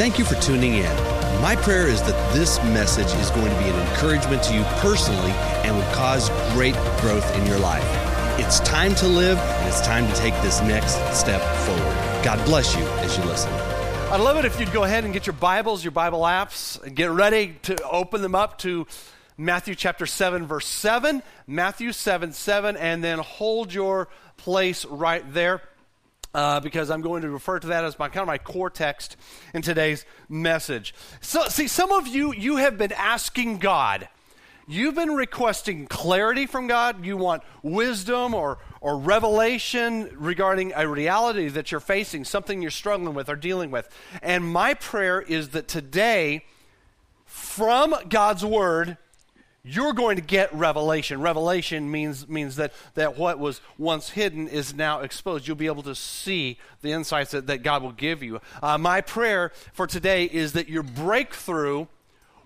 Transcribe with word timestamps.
Thank 0.00 0.18
you 0.18 0.24
for 0.24 0.36
tuning 0.36 0.76
in. 0.76 0.96
My 1.42 1.54
prayer 1.54 1.86
is 1.86 2.02
that 2.04 2.32
this 2.34 2.56
message 2.64 3.12
is 3.20 3.28
going 3.32 3.52
to 3.52 3.58
be 3.58 3.68
an 3.68 3.78
encouragement 3.86 4.42
to 4.44 4.54
you 4.54 4.62
personally 4.80 5.32
and 5.62 5.76
will 5.76 5.92
cause 5.92 6.30
great 6.54 6.72
growth 7.02 7.36
in 7.36 7.44
your 7.44 7.58
life. 7.58 7.84
It's 8.40 8.60
time 8.60 8.94
to 8.94 9.06
live, 9.06 9.36
and 9.36 9.68
it's 9.68 9.82
time 9.82 10.08
to 10.08 10.14
take 10.14 10.32
this 10.40 10.62
next 10.62 10.94
step 11.14 11.42
forward. 11.66 12.24
God 12.24 12.42
bless 12.46 12.74
you 12.74 12.82
as 13.00 13.18
you 13.18 13.24
listen. 13.24 13.52
I'd 13.52 14.22
love 14.22 14.38
it 14.38 14.46
if 14.46 14.58
you'd 14.58 14.72
go 14.72 14.84
ahead 14.84 15.04
and 15.04 15.12
get 15.12 15.26
your 15.26 15.34
Bibles, 15.34 15.84
your 15.84 15.90
Bible 15.90 16.20
apps, 16.20 16.82
and 16.82 16.96
get 16.96 17.10
ready 17.10 17.58
to 17.64 17.76
open 17.82 18.22
them 18.22 18.34
up 18.34 18.56
to 18.60 18.86
Matthew 19.36 19.74
chapter 19.74 20.06
7, 20.06 20.46
verse 20.46 20.66
7. 20.66 21.22
Matthew 21.46 21.92
7, 21.92 22.32
7, 22.32 22.74
and 22.78 23.04
then 23.04 23.18
hold 23.18 23.74
your 23.74 24.08
place 24.38 24.86
right 24.86 25.30
there. 25.34 25.60
Uh, 26.32 26.60
because 26.60 26.90
I'm 26.90 27.00
going 27.00 27.22
to 27.22 27.30
refer 27.30 27.58
to 27.58 27.66
that 27.68 27.84
as 27.84 27.98
my 27.98 28.08
kind 28.08 28.20
of 28.20 28.28
my 28.28 28.38
core 28.38 28.70
text 28.70 29.16
in 29.52 29.62
today's 29.62 30.04
message. 30.28 30.94
So, 31.20 31.48
see, 31.48 31.66
some 31.66 31.90
of 31.90 32.06
you 32.06 32.32
you 32.32 32.58
have 32.58 32.78
been 32.78 32.92
asking 32.92 33.58
God, 33.58 34.08
you've 34.68 34.94
been 34.94 35.10
requesting 35.10 35.88
clarity 35.88 36.46
from 36.46 36.68
God. 36.68 37.04
You 37.04 37.16
want 37.16 37.42
wisdom 37.64 38.32
or 38.32 38.58
or 38.80 38.96
revelation 38.96 40.08
regarding 40.14 40.72
a 40.74 40.88
reality 40.88 41.48
that 41.48 41.70
you're 41.70 41.80
facing, 41.80 42.24
something 42.24 42.62
you're 42.62 42.70
struggling 42.70 43.14
with 43.14 43.28
or 43.28 43.36
dealing 43.36 43.70
with. 43.70 43.88
And 44.22 44.44
my 44.44 44.74
prayer 44.74 45.20
is 45.20 45.50
that 45.50 45.68
today, 45.68 46.44
from 47.26 47.94
God's 48.08 48.44
word, 48.44 48.96
you're 49.62 49.92
going 49.92 50.16
to 50.16 50.22
get 50.22 50.52
revelation. 50.54 51.20
Revelation 51.20 51.90
means, 51.90 52.28
means 52.28 52.56
that, 52.56 52.72
that 52.94 53.18
what 53.18 53.38
was 53.38 53.60
once 53.78 54.10
hidden 54.10 54.48
is 54.48 54.74
now 54.74 55.00
exposed. 55.00 55.46
You'll 55.46 55.56
be 55.56 55.66
able 55.66 55.82
to 55.82 55.94
see 55.94 56.58
the 56.82 56.92
insights 56.92 57.32
that, 57.32 57.46
that 57.48 57.62
God 57.62 57.82
will 57.82 57.92
give 57.92 58.22
you. 58.22 58.40
Uh, 58.62 58.78
my 58.78 59.00
prayer 59.00 59.52
for 59.72 59.86
today 59.86 60.24
is 60.24 60.54
that 60.54 60.68
your 60.68 60.82
breakthrough 60.82 61.86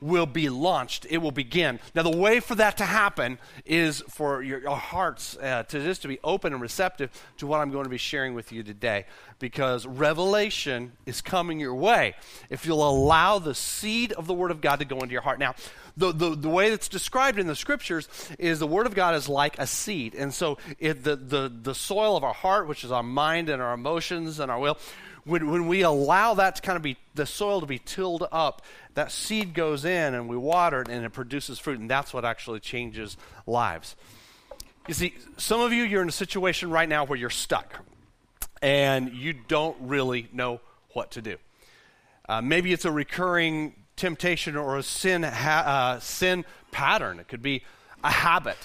will 0.04 0.26
be 0.26 0.50
launched. 0.50 1.06
It 1.08 1.18
will 1.18 1.32
begin. 1.32 1.80
Now, 1.94 2.02
the 2.02 2.16
way 2.16 2.38
for 2.38 2.54
that 2.56 2.76
to 2.76 2.84
happen 2.84 3.38
is 3.64 4.02
for 4.10 4.42
your, 4.42 4.60
your 4.60 4.76
hearts 4.76 5.36
uh, 5.38 5.62
to 5.62 5.82
just 5.82 6.02
to 6.02 6.08
be 6.08 6.18
open 6.22 6.52
and 6.52 6.60
receptive 6.60 7.10
to 7.38 7.46
what 7.46 7.60
I'm 7.60 7.70
going 7.70 7.84
to 7.84 7.90
be 7.90 7.96
sharing 7.96 8.34
with 8.34 8.52
you 8.52 8.62
today, 8.62 9.06
because 9.38 9.86
revelation 9.86 10.92
is 11.06 11.22
coming 11.22 11.58
your 11.58 11.74
way 11.74 12.14
if 12.50 12.66
you'll 12.66 12.86
allow 12.86 13.38
the 13.38 13.54
seed 13.54 14.12
of 14.12 14.26
the 14.26 14.34
Word 14.34 14.50
of 14.50 14.60
God 14.60 14.80
to 14.80 14.84
go 14.84 14.98
into 14.98 15.12
your 15.12 15.22
heart. 15.22 15.38
Now, 15.38 15.54
the, 15.96 16.12
the, 16.12 16.36
the 16.36 16.50
way 16.50 16.68
that's 16.68 16.88
described 16.88 17.38
in 17.38 17.46
the 17.46 17.56
scriptures 17.56 18.06
is 18.38 18.58
the 18.58 18.66
Word 18.66 18.86
of 18.86 18.94
God 18.94 19.14
is 19.14 19.26
like 19.26 19.58
a 19.58 19.66
seed. 19.66 20.14
And 20.14 20.34
so 20.34 20.58
it, 20.78 21.02
the, 21.02 21.16
the, 21.16 21.50
the 21.62 21.74
soil 21.74 22.14
of 22.14 22.24
our 22.24 22.34
heart, 22.34 22.68
which 22.68 22.84
is 22.84 22.92
our 22.92 23.02
mind 23.02 23.48
and 23.48 23.62
our 23.62 23.72
emotions 23.72 24.38
and 24.38 24.50
our 24.50 24.58
will, 24.58 24.76
when, 25.24 25.50
when 25.50 25.66
we 25.66 25.82
allow 25.82 26.34
that 26.34 26.56
to 26.56 26.62
kind 26.62 26.76
of 26.76 26.82
be 26.82 26.96
the 27.14 27.26
soil 27.26 27.60
to 27.60 27.66
be 27.66 27.78
tilled 27.78 28.26
up, 28.30 28.62
that 28.94 29.10
seed 29.10 29.54
goes 29.54 29.84
in 29.84 30.14
and 30.14 30.28
we 30.28 30.36
water 30.36 30.82
it 30.82 30.88
and 30.88 31.04
it 31.04 31.10
produces 31.10 31.58
fruit. 31.58 31.80
And 31.80 31.90
that's 31.90 32.12
what 32.12 32.24
actually 32.24 32.60
changes 32.60 33.16
lives. 33.46 33.96
You 34.86 34.94
see, 34.94 35.14
some 35.38 35.60
of 35.60 35.72
you, 35.72 35.82
you're 35.84 36.02
in 36.02 36.08
a 36.08 36.12
situation 36.12 36.70
right 36.70 36.88
now 36.88 37.06
where 37.06 37.18
you're 37.18 37.30
stuck 37.30 37.74
and 38.60 39.12
you 39.12 39.32
don't 39.32 39.76
really 39.80 40.28
know 40.32 40.60
what 40.92 41.12
to 41.12 41.22
do. 41.22 41.36
Uh, 42.28 42.40
maybe 42.40 42.72
it's 42.72 42.84
a 42.84 42.92
recurring 42.92 43.74
temptation 43.96 44.56
or 44.56 44.76
a 44.76 44.82
sin, 44.82 45.22
ha- 45.22 45.64
uh, 45.96 46.00
sin 46.00 46.44
pattern. 46.70 47.18
It 47.18 47.28
could 47.28 47.42
be 47.42 47.62
a 48.02 48.10
habit. 48.10 48.58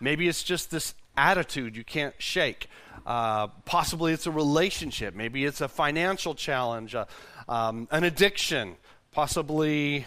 Maybe 0.00 0.28
it's 0.28 0.42
just 0.42 0.70
this 0.70 0.94
attitude 1.16 1.76
you 1.76 1.84
can't 1.84 2.14
shake. 2.18 2.68
Uh, 3.06 3.46
possibly 3.64 4.12
it's 4.12 4.26
a 4.26 4.30
relationship. 4.30 5.14
Maybe 5.14 5.44
it's 5.44 5.60
a 5.60 5.68
financial 5.68 6.34
challenge, 6.34 6.94
uh, 6.94 7.04
um, 7.48 7.86
an 7.92 8.02
addiction, 8.02 8.76
possibly 9.12 10.06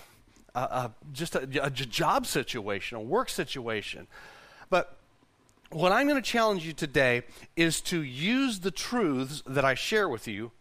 just 1.13 1.35
a, 1.35 1.47
a 1.63 1.69
job 1.69 2.25
situation, 2.25 2.97
a 2.97 3.01
work 3.01 3.29
situation. 3.29 4.07
But 4.69 4.97
what 5.69 5.91
I'm 5.91 6.07
going 6.07 6.21
to 6.21 6.29
challenge 6.29 6.65
you 6.65 6.73
today 6.73 7.23
is 7.55 7.79
to 7.81 8.01
use 8.01 8.59
the 8.59 8.71
truths 8.71 9.43
that 9.45 9.63
I 9.63 9.75
share 9.75 10.09
with 10.09 10.27
you 10.27 10.51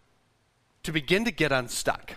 to 0.84 0.93
begin 0.93 1.25
to 1.25 1.31
get 1.31 1.50
unstuck. 1.50 2.16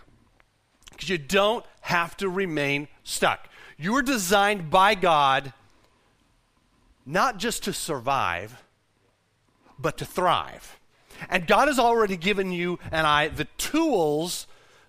Because 0.91 1.09
you 1.09 1.17
don't 1.17 1.65
have 1.81 2.15
to 2.17 2.29
remain 2.29 2.87
stuck. 3.03 3.47
You 3.77 3.93
were 3.93 4.03
designed 4.03 4.69
by 4.69 4.93
God 4.93 5.53
not 7.05 7.37
just 7.37 7.63
to 7.63 7.73
survive, 7.73 8.61
but 9.81 9.97
to 9.97 10.05
thrive. 10.05 10.79
And 11.29 11.47
God 11.47 11.67
has 11.67 11.79
already 11.79 12.17
given 12.17 12.51
you 12.51 12.79
and 12.91 13.05
I 13.05 13.27
the 13.27 13.45
tools 13.57 14.47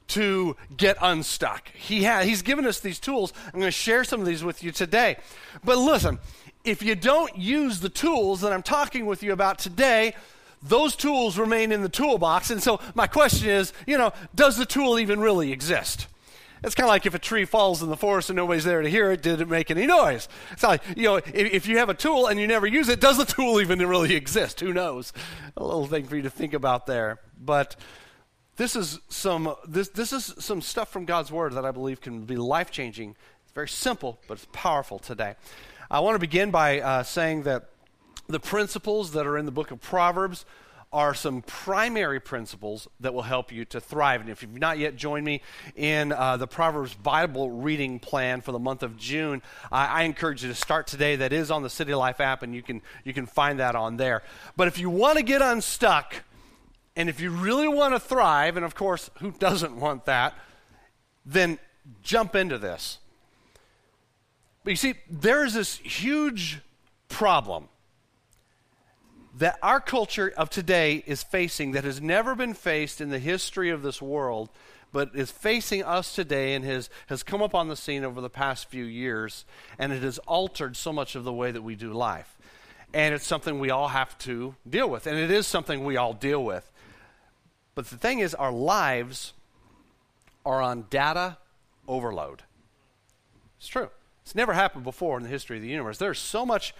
to 0.09 0.57
get 0.77 0.97
unstuck. 1.01 1.69
He 1.75 2.05
ha- 2.05 2.21
he's 2.21 2.43
given 2.43 2.67
us 2.67 2.81
these 2.81 2.99
tools. 2.99 3.33
I'm 3.47 3.61
going 3.61 3.65
to 3.65 3.71
share 3.71 4.05
some 4.05 4.21
of 4.21 4.27
these 4.27 4.45
with 4.45 4.63
you 4.63 4.73
today. 4.73 5.17
But 5.65 5.79
listen, 5.79 6.19
if 6.65 6.83
you 6.83 6.95
don't 6.95 7.37
use 7.37 7.81
the 7.81 7.89
tools 7.89 8.41
that 8.43 8.53
I'm 8.53 8.63
talking 8.63 9.07
with 9.07 9.23
you 9.23 9.33
about 9.33 9.59
today, 9.59 10.15
those 10.63 10.95
tools 10.97 11.39
remain 11.39 11.73
in 11.73 11.83
the 11.83 11.89
toolbox. 11.89 12.51
And 12.51 12.63
so 12.63 12.81
my 12.95 13.07
question 13.07 13.49
is, 13.49 13.73
you 13.87 13.99
know, 13.99 14.13
does 14.35 14.57
the 14.57 14.67
tool 14.67 14.99
even 14.99 15.21
really 15.21 15.51
exist? 15.53 16.07
It's 16.65 16.75
kind 16.75 16.85
of 16.85 16.91
like 16.91 17.07
if 17.07 17.15
a 17.15 17.19
tree 17.19 17.45
falls 17.45 17.83
in 17.83 17.89
the 17.89 17.97
forest 17.97 18.31
and 18.31 18.37
nobody's 18.37 18.65
there 18.65 18.83
to 18.83 18.89
hear 18.89 19.11
it, 19.11 19.21
did 19.21 19.41
it 19.41 19.49
make 19.49 19.71
any 19.71 19.87
noise? 19.87 20.29
It's 20.53 20.63
like, 20.63 20.83
you 20.97 21.05
know, 21.05 21.17
if, 21.17 21.35
if, 21.35 21.67
you 21.67 21.79
have 21.79 21.89
a 21.89 21.95
tool 21.95 22.29
and 22.29 22.39
you 22.39 22.47
never 22.47 22.67
use 22.67 22.89
it, 22.89 23.01
does 23.01 23.19
the 23.19 23.25
tool 23.25 23.61
even 23.61 23.81
really 23.81 24.15
exist? 24.15 24.61
Who 24.61 24.73
knows? 24.73 25.13
A 25.57 25.65
little 25.65 25.87
thing 25.87 26.07
for 26.07 26.15
you 26.15 26.23
to 26.23 26.31
think 26.31 26.55
about 26.55 26.87
there. 26.87 27.19
But 27.41 27.75
this 28.57 28.77
is 28.77 29.01
some 29.09 29.55
this 29.67 29.89
this 29.89 30.13
is 30.13 30.35
some 30.39 30.61
stuff 30.61 30.93
from 30.93 31.05
God's 31.05 31.33
word 31.33 31.55
that 31.55 31.65
I 31.65 31.71
believe 31.71 32.01
can 32.01 32.25
be 32.27 32.37
life 32.37 32.71
changing. 32.71 33.17
It's 33.45 33.53
very 33.53 33.69
simple, 33.69 34.21
but 34.29 34.35
it's 34.35 34.47
powerful 34.53 34.99
today. 34.99 35.35
I 35.91 36.01
want 36.01 36.15
to 36.15 36.21
begin 36.21 36.51
by 36.51 36.81
uh, 36.81 37.03
saying 37.03 37.43
that 37.43 37.71
the 38.29 38.41
principles 38.41 39.13
that 39.13 39.27
are 39.27 39.37
in 39.37 39.47
the 39.47 39.53
book 39.53 39.71
of 39.71 39.81
Proverbs 39.81 40.45
are 40.93 41.15
some 41.15 41.41
primary 41.43 42.21
principles 42.21 42.87
that 43.01 43.15
will 43.15 43.23
help 43.23 43.51
you 43.51 43.65
to 43.65 43.81
thrive. 43.81 44.21
And 44.21 44.29
if 44.29 44.43
you've 44.43 44.59
not 44.59 44.79
yet 44.79 44.95
joined 44.95 45.25
me 45.25 45.41
in 45.75 46.13
uh, 46.13 46.37
the 46.37 46.47
Proverbs 46.47 46.93
Bible 46.95 47.51
reading 47.51 47.99
plan 47.99 48.43
for 48.43 48.53
the 48.53 48.59
month 48.59 48.83
of 48.83 48.99
June, 48.99 49.41
I, 49.71 49.87
I, 49.87 50.03
encourage 50.03 50.43
you 50.43 50.51
to 50.51 50.55
start 50.55 50.87
today. 50.87 51.17
That 51.17 51.33
is 51.33 51.51
on 51.51 51.63
the 51.63 51.71
City 51.71 51.95
Life 51.95 52.21
app, 52.21 52.43
and 52.43 52.55
you 52.55 52.63
can 52.63 52.83
you 53.05 53.15
can 53.15 53.27
find 53.27 53.59
that 53.59 53.75
on 53.75 53.97
there. 53.97 54.23
But 54.57 54.69
if 54.69 54.79
you 54.79 54.91
want 54.91 55.17
to 55.17 55.25
get 55.25 55.41
unstuck, 55.41 56.15
and 56.95 57.09
if 57.09 57.21
you 57.21 57.31
really 57.31 57.69
want 57.69 57.95
to 57.95 58.01
thrive, 58.01 58.57
and 58.57 58.65
of 58.65 58.75
course, 58.75 59.09
who 59.21 59.31
doesn't 59.31 59.75
want 59.75 60.05
that, 60.05 60.35
then 61.25 61.59
jump 62.03 62.37
into 62.37 62.59
this. 62.59 62.99
But 64.63 64.71
you 64.71 64.77
see, 64.77 64.95
there 65.11 65.45
is 65.45 65.55
this 65.55 65.79
huge 65.79 66.61
problem 67.09 67.69
that 69.39 69.59
our 69.63 69.81
culture 69.81 70.33
of 70.37 70.51
today 70.51 71.03
is 71.07 71.23
facing 71.23 71.73
that 71.73 71.85
has 71.85 72.01
never 72.01 72.35
been 72.35 72.55
faced 72.55 73.01
in 73.01 73.11
the 73.11 73.19
history 73.19 73.71
of 73.71 73.83
this 73.83 74.03
world, 74.03 74.51
but 74.93 75.11
is 75.15 75.31
facing 75.31 75.83
us 75.83 76.15
today 76.15 76.55
and 76.55 76.65
has, 76.65 76.91
has 77.07 77.23
come 77.23 77.43
up 77.43 77.55
on 77.55 77.69
the 77.69 77.77
scene 77.77 78.05
over 78.05 78.21
the 78.21 78.29
past 78.29 78.69
few 78.69 78.85
years, 78.85 79.45
and 79.79 79.93
it 79.93 80.03
has 80.03 80.19
altered 80.21 80.77
so 80.77 80.93
much 80.93 81.15
of 81.15 81.25
the 81.25 81.33
way 81.33 81.51
that 81.51 81.63
we 81.63 81.75
do 81.75 81.93
life. 81.93 82.37
And 82.93 83.15
it's 83.15 83.27
something 83.27 83.59
we 83.59 83.71
all 83.71 83.89
have 83.89 84.19
to 84.19 84.55
deal 84.69 84.89
with, 84.89 85.07
and 85.07 85.19
it 85.19 85.31
is 85.31 85.47
something 85.47 85.85
we 85.85 85.97
all 85.97 86.13
deal 86.13 86.45
with. 86.45 86.71
But 87.75 87.87
the 87.87 87.97
thing 87.97 88.19
is, 88.19 88.35
our 88.35 88.53
lives 88.53 89.33
are 90.45 90.61
on 90.61 90.87
data 90.91 91.39
overload. 91.89 92.43
It's 93.59 93.69
true. 93.69 93.89
It's 94.25 94.35
never 94.35 94.53
happened 94.53 94.85
before 94.85 95.17
in 95.17 95.23
the 95.23 95.29
history 95.31 95.57
of 95.57 95.63
the 95.63 95.69
universe. 95.69 95.97
There's 95.97 96.19
so 96.19 96.45
much 96.45 96.75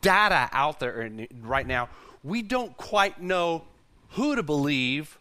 data 0.00 0.48
out 0.52 0.80
there 0.80 1.10
right 1.42 1.66
now, 1.66 1.88
we 2.22 2.42
don't 2.42 2.76
quite 2.76 3.20
know 3.20 3.64
who 4.10 4.36
to 4.36 4.42
believe 4.42 5.18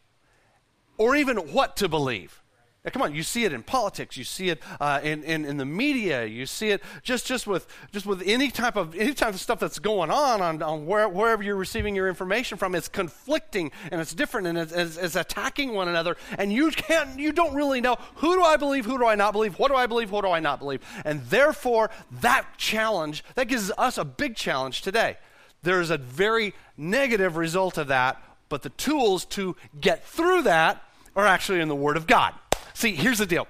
or 0.98 1.16
even 1.16 1.38
what 1.38 1.76
to 1.78 1.90
believe. 1.90 2.43
Come 2.92 3.02
on, 3.02 3.16
you 3.16 3.24
see 3.24 3.46
it 3.46 3.54
in 3.54 3.64
politics, 3.64 4.18
you 4.18 4.26
see 4.26 4.50
it 4.50 4.62
uh, 4.82 5.00
in, 5.02 5.24
in, 5.24 5.46
in, 5.46 5.56
the 5.56 5.66
media, 5.66 6.26
you 6.26 6.46
see 6.46 6.72
it 6.72 6.84
just, 7.02 7.26
just, 7.26 7.48
with, 7.48 7.66
just 7.94 8.06
with 8.06 8.22
any 8.26 8.52
type 8.52 8.76
of 8.76 8.94
any 8.94 9.14
type 9.14 9.34
of 9.34 9.40
stuff 9.40 9.58
that's 9.58 9.80
going 9.80 10.12
on 10.12 10.42
on, 10.42 10.62
on 10.62 10.86
where, 10.86 11.08
wherever 11.08 11.42
you're 11.42 11.56
receiving 11.56 11.96
your 11.96 12.10
information 12.10 12.58
from. 12.58 12.76
It's 12.76 12.90
conflicting 12.90 13.72
and 13.90 14.02
it's 14.02 14.14
different 14.14 14.48
and 14.48 14.58
it's, 14.58 14.74
it's, 14.74 14.98
it's, 14.98 15.16
attacking 15.16 15.74
one 15.74 15.88
another, 15.88 16.18
and 16.38 16.52
you 16.52 16.72
can't 16.72 17.18
you 17.18 17.32
don't 17.32 17.56
really 17.56 17.80
know 17.80 17.96
who 18.16 18.36
do 18.36 18.44
I 18.44 18.58
believe, 18.58 18.84
who 18.84 18.98
do 18.98 19.06
I 19.06 19.16
not 19.16 19.32
believe, 19.32 19.58
what 19.58 19.70
do 19.70 19.76
I 19.76 19.88
believe, 19.88 20.12
what 20.12 20.26
do 20.26 20.32
I 20.32 20.42
not 20.42 20.60
believe, 20.60 20.82
and 21.06 21.24
therefore 21.28 21.90
that 22.20 22.46
challenge 22.58 23.24
that 23.36 23.48
gives 23.48 23.72
us 23.78 23.98
a 23.98 24.04
big 24.04 24.36
challenge 24.36 24.82
today. 24.82 25.18
There 25.62 25.80
is 25.80 25.90
a 25.90 25.98
very 25.98 26.54
negative 26.76 27.38
result 27.38 27.78
of 27.78 27.88
that, 27.88 28.22
but 28.50 28.62
the 28.62 28.72
tools 28.72 29.24
to 29.26 29.56
get 29.80 30.06
through 30.06 30.42
that 30.42 30.84
are 31.16 31.26
actually 31.26 31.62
in 31.62 31.70
the 31.70 31.76
Word 31.76 31.96
of 31.96 32.08
God. 32.08 32.34
See, 32.74 32.96
here's 32.96 33.20
the 33.20 33.26
deal. 33.26 33.48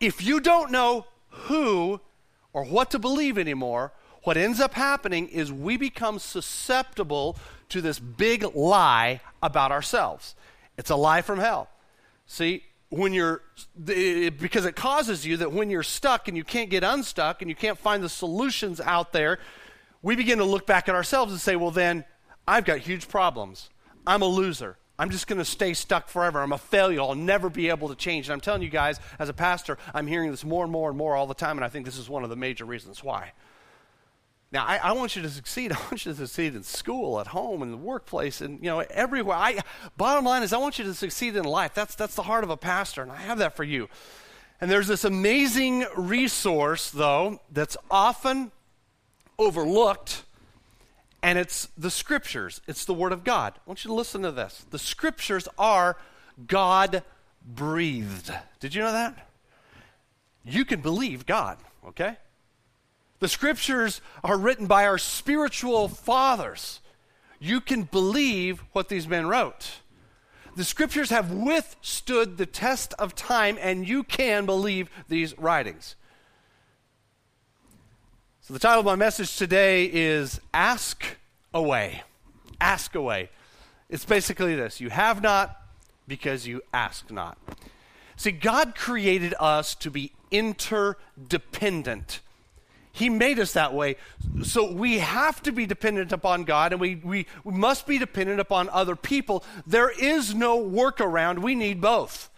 If 0.00 0.24
you 0.24 0.40
don't 0.40 0.70
know 0.70 1.06
who 1.28 2.00
or 2.52 2.64
what 2.64 2.90
to 2.92 2.98
believe 2.98 3.38
anymore, 3.38 3.92
what 4.24 4.36
ends 4.36 4.60
up 4.60 4.74
happening 4.74 5.28
is 5.28 5.52
we 5.52 5.76
become 5.76 6.18
susceptible 6.18 7.36
to 7.68 7.80
this 7.80 7.98
big 7.98 8.44
lie 8.54 9.20
about 9.42 9.72
ourselves. 9.72 10.34
It's 10.76 10.90
a 10.90 10.96
lie 10.96 11.22
from 11.22 11.38
hell. 11.38 11.68
See, 12.26 12.64
when 12.90 13.12
you're 13.12 13.42
because 13.84 14.64
it 14.64 14.74
causes 14.76 15.26
you 15.26 15.36
that 15.38 15.52
when 15.52 15.70
you're 15.70 15.82
stuck 15.82 16.28
and 16.28 16.36
you 16.36 16.44
can't 16.44 16.70
get 16.70 16.82
unstuck 16.82 17.42
and 17.42 17.48
you 17.48 17.54
can't 17.54 17.78
find 17.78 18.02
the 18.02 18.08
solutions 18.08 18.80
out 18.80 19.12
there, 19.12 19.38
we 20.02 20.16
begin 20.16 20.38
to 20.38 20.44
look 20.44 20.66
back 20.66 20.88
at 20.88 20.94
ourselves 20.94 21.32
and 21.32 21.40
say, 21.40 21.56
well, 21.56 21.70
then 21.70 22.04
I've 22.46 22.64
got 22.64 22.78
huge 22.78 23.08
problems. 23.08 23.68
I'm 24.06 24.22
a 24.22 24.26
loser. 24.26 24.78
I'm 24.98 25.10
just 25.10 25.26
going 25.26 25.38
to 25.38 25.44
stay 25.44 25.74
stuck 25.74 26.08
forever. 26.08 26.40
I'm 26.40 26.52
a 26.52 26.58
failure. 26.58 27.00
I'll 27.00 27.14
never 27.14 27.48
be 27.48 27.68
able 27.68 27.88
to 27.88 27.94
change. 27.94 28.26
And 28.26 28.32
I'm 28.32 28.40
telling 28.40 28.62
you 28.62 28.68
guys, 28.68 28.98
as 29.18 29.28
a 29.28 29.32
pastor, 29.32 29.78
I'm 29.94 30.06
hearing 30.06 30.30
this 30.30 30.44
more 30.44 30.64
and 30.64 30.72
more 30.72 30.88
and 30.88 30.98
more 30.98 31.14
all 31.14 31.26
the 31.26 31.34
time, 31.34 31.56
and 31.56 31.64
I 31.64 31.68
think 31.68 31.86
this 31.86 31.98
is 31.98 32.08
one 32.08 32.24
of 32.24 32.30
the 32.30 32.36
major 32.36 32.64
reasons 32.64 33.04
why. 33.04 33.32
Now, 34.50 34.64
I, 34.64 34.78
I, 34.78 34.92
want 34.92 35.14
you 35.14 35.22
to 35.22 35.28
succeed. 35.28 35.72
I 35.72 35.76
want 35.76 36.04
you 36.04 36.12
to 36.12 36.18
succeed 36.18 36.54
in 36.54 36.62
school, 36.62 37.20
at 37.20 37.28
home, 37.28 37.62
in 37.62 37.70
the 37.70 37.76
workplace, 37.76 38.40
and 38.40 38.58
you 38.58 38.70
know 38.70 38.80
everywhere. 38.80 39.36
I, 39.36 39.60
bottom 39.96 40.24
line 40.24 40.42
is, 40.42 40.52
I 40.52 40.58
want 40.58 40.78
you 40.78 40.84
to 40.86 40.94
succeed 40.94 41.36
in 41.36 41.44
life. 41.44 41.74
That's 41.74 41.94
that's 41.94 42.14
the 42.14 42.22
heart 42.22 42.44
of 42.44 42.50
a 42.50 42.56
pastor, 42.56 43.02
and 43.02 43.12
I 43.12 43.16
have 43.16 43.38
that 43.38 43.56
for 43.56 43.64
you. 43.64 43.88
And 44.60 44.70
there's 44.70 44.88
this 44.88 45.04
amazing 45.04 45.86
resource, 45.96 46.90
though, 46.90 47.40
that's 47.52 47.76
often 47.90 48.50
overlooked, 49.38 50.24
and 51.22 51.38
it's 51.38 51.68
the 51.76 51.90
scriptures. 51.90 52.60
It's 52.66 52.84
the 52.84 52.94
Word 52.94 53.12
of 53.12 53.24
God. 53.24 53.54
I 53.56 53.60
want 53.66 53.84
you 53.84 53.88
to 53.88 53.94
listen 53.94 54.22
to 54.22 54.32
this. 54.32 54.64
The 54.70 54.78
scriptures 54.78 55.48
are 55.58 55.96
God 56.46 57.02
breathed. 57.44 58.32
Did 58.60 58.74
you 58.74 58.82
know 58.82 58.92
that? 58.92 59.28
You 60.44 60.64
can 60.64 60.80
believe 60.80 61.26
God, 61.26 61.58
okay? 61.86 62.16
The 63.18 63.28
scriptures 63.28 64.00
are 64.22 64.38
written 64.38 64.66
by 64.66 64.86
our 64.86 64.98
spiritual 64.98 65.88
fathers. 65.88 66.80
You 67.40 67.60
can 67.60 67.82
believe 67.82 68.62
what 68.72 68.88
these 68.88 69.08
men 69.08 69.26
wrote. 69.26 69.80
The 70.56 70.64
scriptures 70.64 71.10
have 71.10 71.30
withstood 71.30 72.36
the 72.36 72.46
test 72.46 72.94
of 72.98 73.14
time, 73.14 73.58
and 73.60 73.86
you 73.86 74.02
can 74.02 74.46
believe 74.46 74.90
these 75.08 75.36
writings. 75.38 75.96
So, 78.48 78.54
the 78.54 78.60
title 78.60 78.80
of 78.80 78.86
my 78.86 78.96
message 78.96 79.36
today 79.36 79.84
is 79.92 80.40
Ask 80.54 81.04
Away. 81.52 82.02
Ask 82.58 82.94
Away. 82.94 83.28
It's 83.90 84.06
basically 84.06 84.54
this 84.54 84.80
you 84.80 84.88
have 84.88 85.20
not 85.20 85.60
because 86.06 86.46
you 86.46 86.62
ask 86.72 87.10
not. 87.10 87.36
See, 88.16 88.30
God 88.30 88.74
created 88.74 89.34
us 89.38 89.74
to 89.74 89.90
be 89.90 90.12
interdependent. 90.30 92.20
He 92.90 93.10
made 93.10 93.38
us 93.38 93.52
that 93.52 93.74
way. 93.74 93.96
So 94.42 94.72
we 94.72 95.00
have 95.00 95.42
to 95.42 95.52
be 95.52 95.66
dependent 95.66 96.10
upon 96.10 96.44
God 96.44 96.72
and 96.72 96.80
we, 96.80 96.94
we, 96.94 97.26
we 97.44 97.52
must 97.52 97.86
be 97.86 97.98
dependent 97.98 98.40
upon 98.40 98.70
other 98.70 98.96
people. 98.96 99.44
There 99.66 99.90
is 99.90 100.34
no 100.34 100.58
workaround. 100.58 101.40
We 101.40 101.54
need 101.54 101.82
both. 101.82 102.30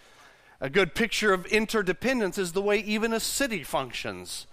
A 0.60 0.68
good 0.68 0.96
picture 0.96 1.32
of 1.32 1.46
interdependence 1.46 2.36
is 2.36 2.50
the 2.50 2.62
way 2.62 2.78
even 2.78 3.12
a 3.12 3.20
city 3.20 3.62
functions. 3.62 4.48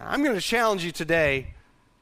I'm 0.00 0.22
going 0.22 0.36
to 0.36 0.40
challenge 0.40 0.84
you 0.84 0.92
today 0.92 1.54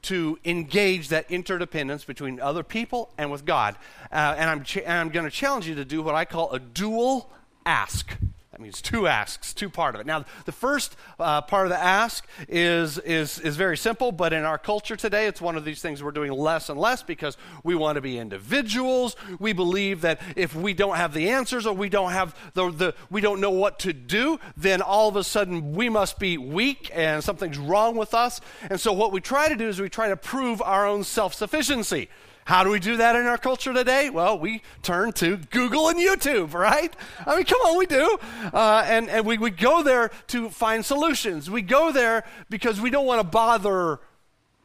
to 0.03 0.37
engage 0.45 1.09
that 1.09 1.29
interdependence 1.31 2.03
between 2.05 2.39
other 2.39 2.61
people 2.61 3.09
and 3.17 3.31
with 3.31 3.43
God. 3.43 3.75
Uh, 4.11 4.35
and 4.37 4.49
I'm, 4.49 4.63
ch- 4.63 4.77
and 4.77 4.91
I'm 4.91 5.09
going 5.09 5.25
to 5.25 5.31
challenge 5.31 5.67
you 5.67 5.75
to 5.75 5.85
do 5.85 6.03
what 6.03 6.13
I 6.13 6.23
call 6.23 6.51
a 6.51 6.59
dual 6.59 7.31
ask. 7.65 8.15
That 8.57 8.63
means 8.63 8.81
two 8.81 9.05
asks, 9.05 9.53
two 9.53 9.69
part 9.69 9.93
of 9.93 10.01
it. 10.01 10.07
Now, 10.07 10.25
the 10.45 10.51
first 10.51 10.95
uh, 11.19 11.41
part 11.41 11.67
of 11.67 11.69
the 11.69 11.77
ask 11.77 12.27
is, 12.49 12.97
is, 12.97 13.37
is 13.37 13.55
very 13.55 13.77
simple, 13.77 14.11
but 14.11 14.33
in 14.33 14.45
our 14.45 14.57
culture 14.57 14.95
today, 14.95 15.27
it's 15.27 15.39
one 15.39 15.55
of 15.55 15.63
these 15.63 15.79
things 15.79 16.01
we're 16.01 16.09
doing 16.09 16.31
less 16.31 16.69
and 16.69 16.79
less 16.79 17.03
because 17.03 17.37
we 17.63 17.75
want 17.75 17.97
to 17.97 18.01
be 18.01 18.17
individuals. 18.17 19.15
We 19.37 19.53
believe 19.53 20.01
that 20.01 20.19
if 20.35 20.55
we 20.55 20.73
don't 20.73 20.95
have 20.95 21.13
the 21.13 21.29
answers 21.29 21.67
or 21.67 21.75
we 21.75 21.87
don't 21.87 22.13
have 22.13 22.35
the, 22.55 22.71
the 22.71 22.95
we 23.11 23.21
don't 23.21 23.41
know 23.41 23.51
what 23.51 23.77
to 23.79 23.93
do, 23.93 24.39
then 24.55 24.81
all 24.81 25.07
of 25.07 25.15
a 25.17 25.23
sudden 25.23 25.73
we 25.73 25.87
must 25.87 26.17
be 26.17 26.39
weak 26.39 26.89
and 26.95 27.23
something's 27.23 27.59
wrong 27.59 27.95
with 27.95 28.15
us. 28.15 28.41
And 28.71 28.79
so 28.79 28.91
what 28.91 29.11
we 29.11 29.21
try 29.21 29.49
to 29.49 29.55
do 29.55 29.67
is 29.67 29.79
we 29.79 29.87
try 29.87 30.09
to 30.09 30.17
prove 30.17 30.63
our 30.63 30.87
own 30.87 31.03
self-sufficiency. 31.03 32.09
How 32.47 32.63
do 32.63 32.69
we 32.69 32.79
do 32.79 32.95
that 32.95 33.13
in 33.17 33.25
our 33.25 33.37
culture 33.37 33.73
today? 33.73 34.09
Well, 34.09 34.39
we 34.39 34.61
turn 34.81 35.11
to 35.13 35.35
Google 35.35 35.89
and 35.89 35.99
YouTube, 35.99 36.53
right? 36.53 36.95
I 37.25 37.35
mean, 37.35 37.43
come 37.43 37.59
on, 37.59 37.77
we 37.77 37.85
do. 37.85 38.17
Uh, 38.53 38.85
and 38.87 39.09
and 39.09 39.25
we, 39.25 39.37
we 39.37 39.51
go 39.51 39.83
there 39.83 40.11
to 40.27 40.49
find 40.49 40.85
solutions. 40.85 41.51
We 41.51 41.61
go 41.61 41.91
there 41.91 42.23
because 42.49 42.79
we 42.79 42.89
don't 42.89 43.05
want 43.05 43.19
to 43.19 43.27
bother 43.27 43.99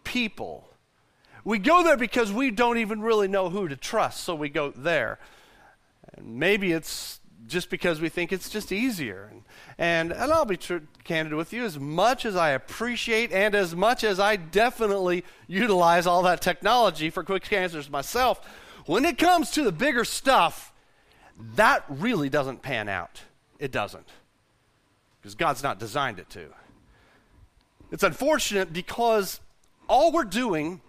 people. 0.05 0.69
We 1.45 1.59
go 1.59 1.83
there 1.83 1.97
because 1.97 2.31
we 2.31 2.53
don't 2.53 2.79
even 2.79 3.03
really 3.03 3.27
know 3.27 3.51
who 3.51 3.67
to 3.67 3.75
trust, 3.75 4.23
so 4.23 4.37
we 4.37 4.49
go 4.49 4.71
there. 4.71 5.19
And 6.15 6.39
maybe 6.39 6.71
it's 6.71 7.19
just 7.53 7.71
because 7.71 8.01
we 8.01 8.09
think 8.09 8.33
it's 8.33 8.49
just 8.49 8.73
easier. 8.73 9.29
And, 9.31 9.43
and, 9.79 10.13
and 10.13 10.33
I'll 10.33 10.45
be 10.45 10.57
tr- 10.57 10.79
candid 11.05 11.35
with 11.35 11.53
you, 11.53 11.65
as 11.65 11.79
much 11.79 12.25
as 12.25 12.35
I 12.35 12.51
appreciate 12.51 13.31
and 13.33 13.55
as 13.55 13.77
much 13.77 14.03
as 14.03 14.19
I 14.19 14.37
definitely 14.37 15.25
utilize 15.47 16.07
all 16.07 16.23
that 16.23 16.41
technology 16.41 17.11
for 17.11 17.23
quick 17.23 17.53
answers 17.53 17.89
myself, 17.89 18.41
when 18.87 19.05
it 19.05 19.19
comes 19.19 19.51
to 19.53 19.63
the 19.63 19.73
bigger 19.73 20.05
stuff, 20.05 20.73
that 21.55 21.85
really 21.89 22.29
doesn't 22.29 22.63
pan 22.63 22.89
out. 22.89 23.23
It 23.59 23.71
doesn't. 23.71 24.09
Because 25.21 25.35
God's 25.35 25.63
not 25.63 25.79
designed 25.79 26.19
it 26.19 26.29
to. 26.31 26.47
It's 27.93 28.03
unfortunate 28.03 28.73
because 28.73 29.41
all 29.89 30.11
we're 30.11 30.25
doing 30.25 30.81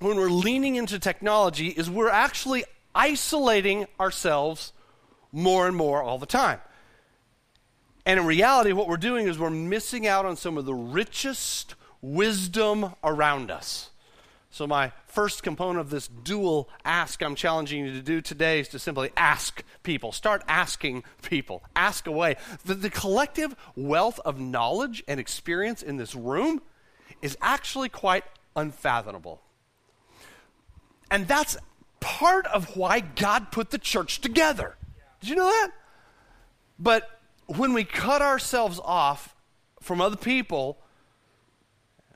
when 0.00 0.16
we're 0.16 0.30
leaning 0.30 0.76
into 0.76 0.98
technology 0.98 1.68
is 1.68 1.90
we're 1.90 2.08
actually 2.08 2.64
isolating 2.94 3.86
ourselves 4.00 4.72
more 5.32 5.66
and 5.66 5.76
more 5.76 6.02
all 6.02 6.18
the 6.18 6.26
time. 6.26 6.60
And 8.06 8.18
in 8.18 8.26
reality, 8.26 8.72
what 8.72 8.88
we're 8.88 8.96
doing 8.96 9.28
is 9.28 9.38
we're 9.38 9.50
missing 9.50 10.06
out 10.06 10.24
on 10.24 10.36
some 10.36 10.56
of 10.56 10.64
the 10.64 10.74
richest 10.74 11.74
wisdom 12.00 12.94
around 13.04 13.50
us. 13.50 13.90
So, 14.52 14.66
my 14.66 14.90
first 15.06 15.44
component 15.44 15.78
of 15.78 15.90
this 15.90 16.08
dual 16.08 16.68
ask 16.84 17.22
I'm 17.22 17.36
challenging 17.36 17.84
you 17.84 17.92
to 17.92 18.02
do 18.02 18.20
today 18.20 18.58
is 18.58 18.68
to 18.68 18.80
simply 18.80 19.12
ask 19.16 19.62
people. 19.84 20.10
Start 20.10 20.42
asking 20.48 21.04
people. 21.22 21.62
Ask 21.76 22.08
away. 22.08 22.36
The, 22.64 22.74
the 22.74 22.90
collective 22.90 23.54
wealth 23.76 24.18
of 24.24 24.40
knowledge 24.40 25.04
and 25.06 25.20
experience 25.20 25.82
in 25.82 25.98
this 25.98 26.16
room 26.16 26.62
is 27.22 27.38
actually 27.40 27.90
quite 27.90 28.24
unfathomable. 28.56 29.40
And 31.12 31.28
that's 31.28 31.56
part 32.00 32.46
of 32.46 32.76
why 32.76 33.00
God 33.00 33.52
put 33.52 33.70
the 33.70 33.78
church 33.78 34.20
together. 34.20 34.76
Did 35.20 35.30
you 35.30 35.36
know 35.36 35.48
that? 35.48 35.70
But 36.78 37.20
when 37.46 37.72
we 37.72 37.84
cut 37.84 38.22
ourselves 38.22 38.80
off 38.82 39.34
from 39.80 40.00
other 40.00 40.16
people, 40.16 40.78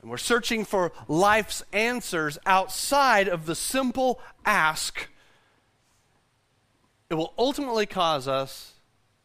and 0.00 0.10
we're 0.10 0.16
searching 0.16 0.64
for 0.64 0.92
life's 1.08 1.62
answers 1.72 2.38
outside 2.46 3.28
of 3.28 3.46
the 3.46 3.54
simple 3.54 4.20
ask, 4.44 5.08
it 7.10 7.14
will 7.14 7.32
ultimately 7.38 7.86
cause 7.86 8.28
us 8.28 8.74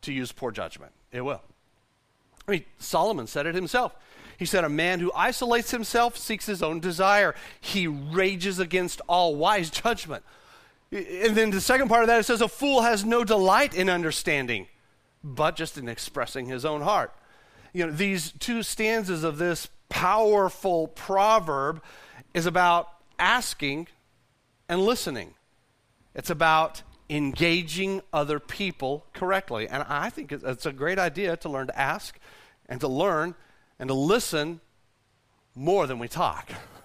to 0.01 0.13
use 0.13 0.31
poor 0.31 0.51
judgment. 0.51 0.91
It 1.12 1.21
will. 1.21 1.41
I 2.48 2.51
mean, 2.51 2.65
Solomon 2.77 3.27
said 3.27 3.45
it 3.45 3.55
himself. 3.55 3.95
He 4.38 4.45
said, 4.45 4.63
A 4.63 4.69
man 4.69 5.01
who 5.01 5.12
isolates 5.13 5.71
himself 5.71 6.17
seeks 6.17 6.45
his 6.45 6.63
own 6.63 6.79
desire. 6.79 7.36
He 7.59 7.88
rages 7.88 8.57
against 8.57 9.01
all 9.07 9.36
wise 9.36 9.69
judgment. 9.69 10.24
And 10.91 11.36
then 11.36 11.51
the 11.51 11.62
second 11.62 11.88
part 11.88 12.01
of 12.01 12.08
that, 12.08 12.19
it 12.19 12.24
says, 12.24 12.41
A 12.41 12.48
fool 12.48 12.81
has 12.81 13.05
no 13.05 13.24
delight 13.24 13.75
in 13.75 13.89
understanding, 13.89 14.67
but 15.24 15.55
just 15.55 15.77
in 15.77 15.88
expressing 15.88 16.48
his 16.48 16.65
own 16.65 16.81
heart. 16.81 17.13
You 17.74 17.86
know, 17.86 17.91
these 17.91 18.31
two 18.31 18.63
stanzas 18.63 19.24
of 19.24 19.38
this 19.38 19.69
powerful 19.89 20.88
proverb 20.88 21.84
is 22.34 22.46
about 22.46 22.89
asking 23.19 23.88
and 24.67 24.81
listening. 24.81 25.36
It's 26.15 26.29
about 26.29 26.81
engaging 27.10 28.01
other 28.13 28.39
people 28.39 29.05
correctly. 29.13 29.67
And 29.67 29.84
I 29.84 30.10
think 30.10 30.31
it's 30.31 30.65
a 30.65 30.72
great 30.72 31.00
idea 31.00 31.38
to 31.38 31.50
learn 31.50 31.67
to 31.67 31.79
ask 31.79 32.19
and 32.67 32.79
to 32.81 32.88
learn 32.88 33.36
and 33.79 33.88
to 33.89 33.93
listen 33.93 34.62
more 35.55 35.88
than 35.88 36.00
we 36.00 36.08
talk. 36.08 36.51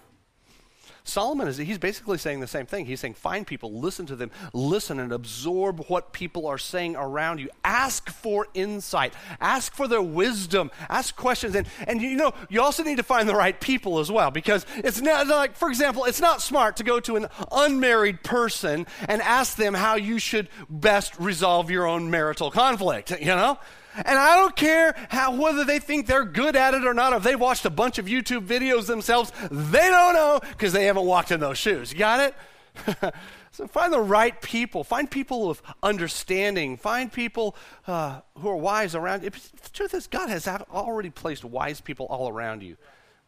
Solomon 1.05 1.47
is 1.47 1.57
he's 1.57 1.77
basically 1.77 2.17
saying 2.17 2.39
the 2.39 2.47
same 2.47 2.65
thing. 2.65 2.85
He's 2.85 2.99
saying 2.99 3.13
find 3.13 3.45
people, 3.45 3.79
listen 3.79 4.05
to 4.07 4.15
them, 4.15 4.31
listen 4.53 4.99
and 4.99 5.13
absorb 5.13 5.85
what 5.87 6.11
people 6.11 6.47
are 6.47 6.57
saying 6.57 6.95
around 6.95 7.39
you. 7.39 7.49
Ask 7.63 8.09
for 8.09 8.47
insight, 8.53 9.13
ask 9.39 9.73
for 9.73 9.87
their 9.87 10.01
wisdom, 10.01 10.71
ask 10.89 11.15
questions, 11.15 11.55
and 11.55 11.67
and 11.87 12.01
you 12.01 12.15
know 12.15 12.33
you 12.49 12.61
also 12.61 12.83
need 12.83 12.97
to 12.97 13.03
find 13.03 13.29
the 13.29 13.35
right 13.35 13.59
people 13.61 13.99
as 13.99 14.11
well 14.11 14.31
because 14.31 14.65
it's 14.77 14.99
not 14.99 15.27
like 15.27 15.55
for 15.55 15.69
example 15.69 16.05
it's 16.05 16.21
not 16.21 16.41
smart 16.41 16.77
to 16.77 16.83
go 16.83 16.99
to 16.99 17.15
an 17.15 17.27
unmarried 17.51 18.23
person 18.23 18.87
and 19.07 19.21
ask 19.21 19.57
them 19.57 19.75
how 19.75 19.95
you 19.95 20.17
should 20.17 20.49
best 20.69 21.17
resolve 21.19 21.69
your 21.69 21.85
own 21.85 22.09
marital 22.09 22.49
conflict. 22.51 23.11
You 23.19 23.27
know. 23.27 23.59
And 23.97 24.19
I 24.19 24.35
don't 24.35 24.55
care 24.55 24.95
how, 25.09 25.35
whether 25.35 25.63
they 25.63 25.79
think 25.79 26.07
they're 26.07 26.25
good 26.25 26.55
at 26.55 26.73
it 26.73 26.85
or 26.85 26.93
not, 26.93 27.13
if 27.13 27.23
they've 27.23 27.39
watched 27.39 27.65
a 27.65 27.69
bunch 27.69 27.97
of 27.97 28.05
YouTube 28.05 28.45
videos 28.45 28.87
themselves, 28.87 29.31
they 29.49 29.89
don't 29.89 30.13
know 30.13 30.39
because 30.49 30.73
they 30.73 30.85
haven't 30.85 31.05
walked 31.05 31.31
in 31.31 31.39
those 31.39 31.57
shoes. 31.57 31.91
You 31.91 31.99
got 31.99 32.19
it? 32.19 33.13
So 33.55 33.67
find 33.67 33.93
the 33.93 34.01
right 34.01 34.39
people. 34.41 34.83
Find 34.83 35.09
people 35.09 35.49
of 35.49 35.61
understanding. 35.81 36.75
Find 36.75 37.09
people 37.09 37.55
uh, 37.87 38.19
who 38.37 38.49
are 38.49 38.55
wise 38.57 38.95
around 38.95 39.23
you. 39.23 39.29
The 39.29 39.69
truth 39.71 39.93
is, 39.93 40.07
God 40.07 40.27
has 40.27 40.45
already 40.45 41.09
placed 41.09 41.45
wise 41.45 41.79
people 41.79 42.05
all 42.07 42.27
around 42.27 42.63
you. 42.63 42.75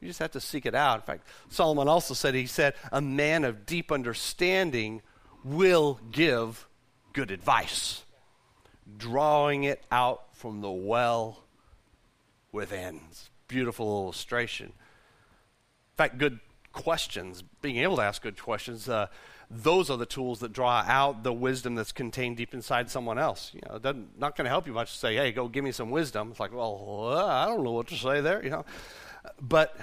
You 0.01 0.09
just 0.09 0.19
have 0.19 0.31
to 0.31 0.41
seek 0.41 0.65
it 0.65 0.75
out. 0.75 0.95
In 0.95 1.01
fact, 1.03 1.27
Solomon 1.47 1.88
also 1.88 2.13
said, 2.13 2.36
he 2.36 2.45
said, 2.45 2.74
a 2.91 3.00
man 3.00 3.45
of 3.45 3.65
deep 3.65 3.89
understanding 3.89 5.01
will 5.45 5.97
give 6.12 6.67
good 7.13 7.31
advice, 7.31 8.03
drawing 8.97 9.63
it 9.63 9.81
out 9.89 10.26
from 10.38 10.62
the 10.62 10.72
well 10.72 11.44
within. 12.51 13.01
Beautiful 13.48 14.03
illustration. 14.03 14.67
In 14.67 15.96
fact, 15.96 16.17
good 16.17 16.39
questions, 16.74 17.44
being 17.62 17.77
able 17.77 17.96
to 17.98 18.03
ask 18.03 18.22
good 18.22 18.39
questions, 18.41 18.88
uh, 18.88 19.08
those 19.50 19.89
are 19.89 19.98
the 19.98 20.06
tools 20.06 20.39
that 20.39 20.53
draw 20.53 20.84
out 20.86 21.24
the 21.24 21.34
wisdom 21.34 21.74
that's 21.75 21.91
contained 21.91 22.38
deep 22.38 22.53
inside 22.53 22.89
someone 22.89 23.17
else. 23.17 23.51
You 23.53 23.62
know, 23.67 24.06
not 24.17 24.36
going 24.36 24.46
to 24.46 24.50
help 24.50 24.67
you 24.67 24.74
much 24.74 24.91
to 24.91 24.98
say, 24.98 25.15
"Hey, 25.15 25.32
go 25.32 25.48
give 25.48 25.63
me 25.63 25.72
some 25.72 25.89
wisdom." 25.89 26.32
It's 26.32 26.39
like, 26.39 26.53
well, 26.53 27.10
uh, 27.13 27.25
I 27.25 27.46
don't 27.46 27.63
know 27.63 27.72
what 27.72 27.88
to 27.88 27.96
say 27.96 28.22
there, 28.22 28.44
you 28.44 28.50
know. 28.50 28.65
But 29.41 29.75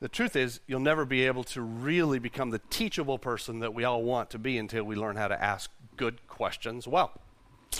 the 0.00 0.08
truth 0.08 0.36
is, 0.36 0.60
you'll 0.68 0.80
never 0.80 1.04
be 1.04 1.26
able 1.26 1.44
to 1.44 1.60
really 1.60 2.20
become 2.20 2.50
the 2.50 2.60
teachable 2.70 3.18
person 3.18 3.58
that 3.58 3.74
we 3.74 3.82
all 3.84 4.04
want 4.04 4.30
to 4.30 4.38
be 4.38 4.56
until 4.56 4.84
we 4.84 4.94
learn 4.94 5.16
how 5.16 5.28
to 5.28 5.42
ask 5.42 5.70
good 5.96 6.26
questions 6.28 6.86
well 6.86 7.12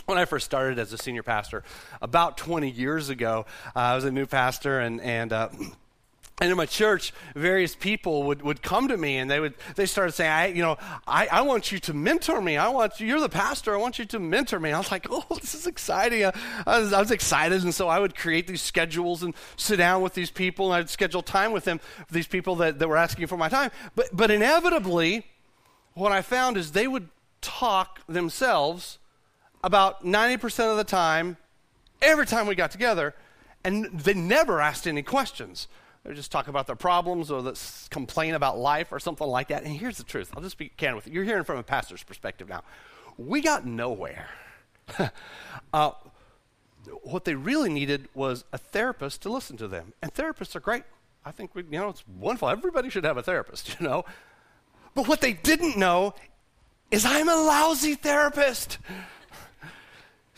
when 0.14 0.16
I 0.16 0.24
first 0.24 0.46
started 0.46 0.78
as 0.78 0.90
a 0.94 0.98
senior 0.98 1.22
pastor 1.22 1.62
about 2.00 2.38
20 2.38 2.70
years 2.70 3.10
ago, 3.10 3.44
uh, 3.76 3.78
I 3.78 3.94
was 3.94 4.04
a 4.04 4.10
new 4.10 4.24
pastor, 4.24 4.80
and 4.80 5.02
and 5.02 5.34
uh, 5.34 5.50
and 6.40 6.50
in 6.50 6.56
my 6.56 6.64
church, 6.64 7.12
various 7.34 7.74
people 7.74 8.22
would, 8.22 8.40
would 8.40 8.62
come 8.62 8.88
to 8.88 8.96
me 8.96 9.18
and 9.18 9.30
they 9.30 9.38
would 9.38 9.52
they 9.76 9.84
started 9.84 10.12
saying, 10.12 10.30
I 10.30 10.46
you 10.46 10.62
know, 10.62 10.78
I, 11.06 11.28
I 11.30 11.42
want 11.42 11.72
you 11.72 11.78
to 11.80 11.92
mentor 11.92 12.40
me. 12.40 12.56
I 12.56 12.68
want 12.68 12.98
you, 13.00 13.06
you're 13.06 13.20
the 13.20 13.28
pastor. 13.28 13.74
I 13.74 13.76
want 13.76 13.98
you 13.98 14.06
to 14.06 14.18
mentor 14.18 14.58
me. 14.58 14.72
I 14.72 14.78
was 14.78 14.90
like, 14.90 15.06
oh, 15.10 15.26
this 15.28 15.54
is 15.54 15.66
exciting. 15.66 16.24
I, 16.24 16.32
I, 16.66 16.78
was, 16.78 16.94
I 16.94 17.00
was 17.00 17.10
excited, 17.10 17.62
and 17.62 17.74
so 17.74 17.88
I 17.88 17.98
would 17.98 18.16
create 18.16 18.46
these 18.46 18.62
schedules 18.62 19.22
and 19.22 19.34
sit 19.56 19.76
down 19.76 20.00
with 20.00 20.14
these 20.14 20.30
people, 20.30 20.72
and 20.72 20.80
I'd 20.80 20.88
schedule 20.88 21.20
time 21.20 21.52
with 21.52 21.64
them, 21.64 21.80
these 22.10 22.26
people 22.26 22.56
that, 22.56 22.78
that 22.78 22.88
were 22.88 22.96
asking 22.96 23.26
for 23.26 23.36
my 23.36 23.50
time. 23.50 23.70
But 23.94 24.08
but 24.14 24.30
inevitably, 24.30 25.26
what 25.92 26.12
I 26.12 26.22
found 26.22 26.56
is 26.56 26.72
they 26.72 26.88
would 26.88 27.10
talk 27.42 28.00
themselves 28.06 28.97
about 29.62 30.04
90% 30.04 30.70
of 30.70 30.76
the 30.76 30.84
time, 30.84 31.36
every 32.00 32.26
time 32.26 32.46
we 32.46 32.54
got 32.54 32.70
together, 32.70 33.14
and 33.64 33.86
they 33.86 34.14
never 34.14 34.60
asked 34.60 34.86
any 34.86 35.02
questions. 35.02 35.68
They 36.04 36.14
just 36.14 36.30
talk 36.30 36.48
about 36.48 36.66
their 36.66 36.76
problems 36.76 37.30
or 37.30 37.52
complain 37.90 38.34
about 38.34 38.58
life 38.58 38.92
or 38.92 38.98
something 38.98 39.26
like 39.26 39.48
that. 39.48 39.64
And 39.64 39.76
here's 39.76 39.98
the 39.98 40.04
truth. 40.04 40.30
I'll 40.34 40.42
just 40.42 40.58
be 40.58 40.70
candid 40.76 40.96
with 40.96 41.06
you. 41.06 41.14
You're 41.14 41.24
hearing 41.24 41.44
from 41.44 41.58
a 41.58 41.62
pastor's 41.62 42.02
perspective 42.02 42.48
now. 42.48 42.62
We 43.18 43.40
got 43.40 43.66
nowhere. 43.66 44.28
uh, 45.72 45.90
what 47.02 47.24
they 47.24 47.34
really 47.34 47.68
needed 47.68 48.08
was 48.14 48.44
a 48.52 48.58
therapist 48.58 49.22
to 49.22 49.28
listen 49.28 49.56
to 49.58 49.68
them. 49.68 49.92
And 50.00 50.14
therapists 50.14 50.54
are 50.56 50.60
great. 50.60 50.84
I 51.24 51.30
think 51.30 51.54
we, 51.54 51.62
you 51.64 51.78
know 51.78 51.88
it's 51.88 52.04
wonderful. 52.08 52.48
Everybody 52.48 52.88
should 52.88 53.04
have 53.04 53.16
a 53.16 53.22
therapist, 53.22 53.76
you 53.80 53.86
know. 53.86 54.04
But 54.94 55.08
what 55.08 55.20
they 55.20 55.32
didn't 55.34 55.76
know 55.76 56.14
is 56.90 57.04
I'm 57.04 57.28
a 57.28 57.36
lousy 57.36 57.94
therapist. 57.94 58.78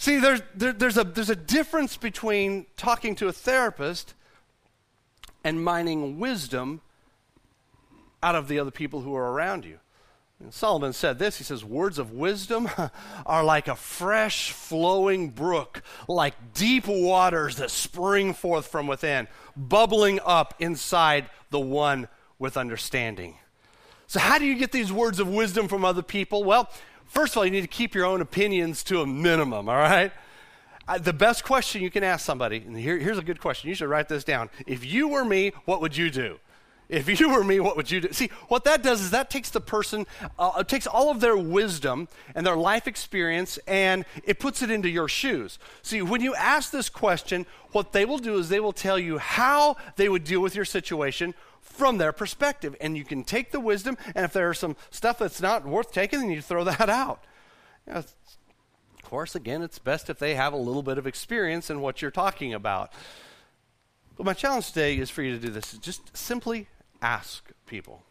See, 0.00 0.18
there's, 0.18 0.40
there, 0.54 0.72
there's, 0.72 0.96
a, 0.96 1.04
there's 1.04 1.28
a 1.28 1.36
difference 1.36 1.98
between 1.98 2.64
talking 2.78 3.14
to 3.16 3.28
a 3.28 3.34
therapist 3.34 4.14
and 5.44 5.62
mining 5.62 6.18
wisdom 6.18 6.80
out 8.22 8.34
of 8.34 8.48
the 8.48 8.58
other 8.58 8.70
people 8.70 9.02
who 9.02 9.14
are 9.14 9.30
around 9.30 9.66
you. 9.66 9.78
And 10.42 10.54
Solomon 10.54 10.94
said 10.94 11.18
this 11.18 11.36
he 11.36 11.44
says, 11.44 11.66
Words 11.66 11.98
of 11.98 12.12
wisdom 12.12 12.70
are 13.26 13.44
like 13.44 13.68
a 13.68 13.76
fresh 13.76 14.52
flowing 14.52 15.28
brook, 15.28 15.82
like 16.08 16.54
deep 16.54 16.86
waters 16.86 17.56
that 17.56 17.70
spring 17.70 18.32
forth 18.32 18.68
from 18.68 18.86
within, 18.86 19.28
bubbling 19.54 20.18
up 20.24 20.54
inside 20.60 21.28
the 21.50 21.60
one 21.60 22.08
with 22.38 22.56
understanding. 22.56 23.36
So, 24.06 24.18
how 24.18 24.38
do 24.38 24.46
you 24.46 24.54
get 24.54 24.72
these 24.72 24.90
words 24.90 25.20
of 25.20 25.28
wisdom 25.28 25.68
from 25.68 25.84
other 25.84 26.02
people? 26.02 26.42
Well, 26.42 26.70
first 27.10 27.34
of 27.34 27.38
all, 27.38 27.44
you 27.44 27.50
need 27.50 27.60
to 27.60 27.66
keep 27.66 27.94
your 27.94 28.06
own 28.06 28.20
opinions 28.20 28.82
to 28.84 29.02
a 29.02 29.06
minimum, 29.06 29.68
all 29.68 29.76
right? 29.76 30.12
Uh, 30.88 30.98
the 30.98 31.12
best 31.12 31.44
question 31.44 31.82
you 31.82 31.90
can 31.90 32.02
ask 32.02 32.24
somebody, 32.24 32.58
and 32.58 32.76
here, 32.76 32.98
here's 32.98 33.18
a 33.18 33.22
good 33.22 33.40
question. 33.40 33.68
You 33.68 33.74
should 33.74 33.88
write 33.88 34.08
this 34.08 34.24
down. 34.24 34.48
If 34.66 34.84
you 34.84 35.08
were 35.08 35.24
me, 35.24 35.52
what 35.64 35.80
would 35.80 35.96
you 35.96 36.10
do? 36.10 36.38
If 36.90 37.20
you 37.20 37.30
were 37.30 37.44
me, 37.44 37.60
what 37.60 37.76
would 37.76 37.90
you 37.90 38.00
do? 38.00 38.12
See, 38.12 38.30
what 38.48 38.64
that 38.64 38.82
does 38.82 39.00
is 39.00 39.10
that 39.10 39.30
takes 39.30 39.50
the 39.50 39.60
person, 39.60 40.06
uh, 40.38 40.52
it 40.58 40.68
takes 40.68 40.86
all 40.86 41.10
of 41.10 41.20
their 41.20 41.36
wisdom 41.36 42.08
and 42.34 42.46
their 42.46 42.56
life 42.56 42.86
experience 42.86 43.58
and 43.66 44.04
it 44.24 44.38
puts 44.38 44.60
it 44.60 44.70
into 44.70 44.88
your 44.88 45.08
shoes. 45.08 45.58
See, 45.82 46.02
when 46.02 46.20
you 46.20 46.34
ask 46.34 46.70
this 46.70 46.88
question, 46.88 47.46
what 47.72 47.92
they 47.92 48.04
will 48.04 48.18
do 48.18 48.36
is 48.38 48.48
they 48.48 48.60
will 48.60 48.72
tell 48.72 48.98
you 48.98 49.18
how 49.18 49.76
they 49.96 50.08
would 50.08 50.24
deal 50.24 50.40
with 50.40 50.54
your 50.54 50.64
situation 50.64 51.34
from 51.60 51.98
their 51.98 52.12
perspective. 52.12 52.74
And 52.80 52.96
you 52.96 53.04
can 53.04 53.24
take 53.24 53.52
the 53.52 53.60
wisdom, 53.60 53.96
and 54.14 54.24
if 54.24 54.32
there's 54.32 54.58
some 54.58 54.76
stuff 54.90 55.18
that's 55.18 55.40
not 55.40 55.64
worth 55.64 55.92
taking, 55.92 56.20
then 56.20 56.30
you 56.30 56.42
throw 56.42 56.64
that 56.64 56.80
out. 56.88 57.22
You 57.86 57.94
know, 57.94 58.04
course, 59.10 59.34
again, 59.34 59.60
it's 59.60 59.80
best 59.80 60.08
if 60.08 60.20
they 60.20 60.36
have 60.36 60.52
a 60.52 60.56
little 60.56 60.84
bit 60.84 60.96
of 60.96 61.04
experience 61.04 61.68
in 61.68 61.80
what 61.80 62.00
you're 62.00 62.12
talking 62.12 62.54
about. 62.54 62.92
But 64.16 64.24
my 64.24 64.34
challenge 64.34 64.68
today 64.68 64.96
is 64.96 65.10
for 65.10 65.22
you 65.22 65.32
to 65.32 65.44
do 65.44 65.50
this 65.50 65.72
just 65.78 66.16
simply 66.16 66.68
ask 67.02 67.50
people. 67.66 68.02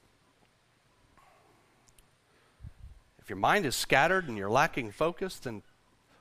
If 3.19 3.29
your 3.29 3.37
mind 3.37 3.65
is 3.65 3.75
scattered 3.75 4.27
and 4.27 4.37
you're 4.37 4.49
lacking 4.49 4.91
focus, 4.91 5.37
then 5.37 5.61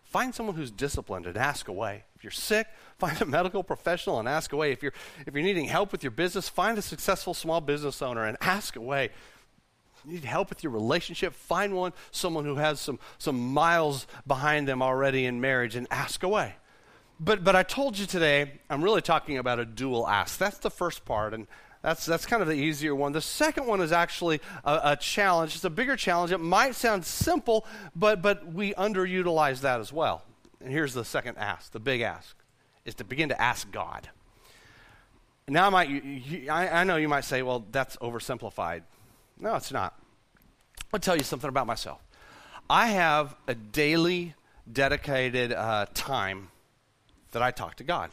find 0.05 0.35
someone 0.35 0.57
who's 0.57 0.71
disciplined 0.71 1.27
and 1.27 1.37
ask 1.37 1.69
away. 1.69 2.05
If 2.17 2.25
you're 2.25 2.31
sick, 2.31 2.67
find 2.99 3.21
a 3.23 3.27
medical 3.27 3.63
professional 3.63 4.19
and 4.19 4.29
ask 4.29 4.53
away. 4.53 4.73
If 4.73 4.83
you're, 4.83 4.93
if 5.27 5.35
you're 5.35 5.43
needing 5.43 5.67
help 5.67 5.93
with 5.93 6.03
your 6.03 6.11
business, 6.11 6.49
find 6.49 6.77
a 6.79 6.83
successful 6.83 7.35
small 7.35 7.61
business 7.61 8.03
owner 8.03 8.25
and 8.25 8.37
ask 8.41 8.77
away 8.77 9.11
you 10.09 10.15
need 10.15 10.25
help 10.25 10.49
with 10.49 10.63
your 10.63 10.73
relationship, 10.73 11.35
find 11.35 11.75
one, 11.75 11.93
someone 12.11 12.45
who 12.45 12.57
has 12.57 12.81
some, 12.81 12.99
some 13.19 13.53
miles 13.53 14.07
behind 14.27 14.69
them 14.69 14.83
already 14.83 15.27
in 15.27 15.41
marriage, 15.41 15.77
and 15.77 15.87
ask 15.91 16.23
away. 16.23 16.55
But, 17.21 17.43
but 17.43 17.57
I 17.57 17.63
told 17.63 17.99
you 17.99 18.07
today, 18.07 18.53
I'm 18.71 18.83
really 18.83 19.03
talking 19.03 19.39
about 19.39 19.59
a 19.59 19.65
dual 19.65 20.07
ask. 20.09 20.39
That's 20.39 20.59
the 20.59 20.71
first 20.71 21.05
part, 21.05 21.35
and 21.35 21.47
that's, 21.83 22.05
that's 22.07 22.27
kind 22.27 22.43
of 22.43 22.49
the 22.49 22.55
easier 22.55 22.95
one. 22.95 23.13
The 23.13 23.21
second 23.21 23.67
one 23.67 23.81
is 23.81 23.93
actually 23.93 24.41
a, 24.65 24.81
a 24.85 24.97
challenge. 24.97 25.55
It's 25.55 25.65
a 25.65 25.71
bigger 25.71 25.97
challenge. 25.97 26.33
It 26.33 26.39
might 26.39 26.75
sound 26.75 27.05
simple, 27.05 27.67
but, 27.95 28.21
but 28.21 28.53
we 28.53 28.75
underutilize 28.75 29.61
that 29.61 29.81
as 29.81 29.93
well. 29.93 30.23
And 30.61 30.73
here's 30.73 30.95
the 30.95 31.05
second 31.05 31.39
ask, 31.39 31.73
the 31.73 31.81
big 31.81 32.01
ask, 32.01 32.37
is 32.85 32.95
to 32.97 33.05
begin 33.05 33.29
to 33.29 33.41
ask 33.41 33.71
God. 33.71 34.09
Now, 35.47 35.67
I, 35.67 35.71
might, 35.71 35.89
you, 35.89 36.01
you, 36.01 36.51
I, 36.51 36.81
I 36.81 36.85
know 36.85 36.97
you 36.97 37.09
might 37.09 37.25
say, 37.25 37.43
well, 37.43 37.65
that's 37.71 37.97
oversimplified. 37.99 38.83
No, 39.39 39.55
it's 39.55 39.73
not. 39.73 39.95
I'll 40.93 41.01
tell 41.01 41.17
you 41.17 41.23
something 41.23 41.49
about 41.49 41.67
myself. 41.67 42.01
I 42.69 42.89
have 42.89 43.35
a 43.47 43.55
daily 43.55 44.35
dedicated 44.71 45.53
uh, 45.53 45.87
time 45.95 46.49
that 47.31 47.41
I 47.41 47.51
talk 47.51 47.77
to 47.77 47.85
God. 47.85 48.11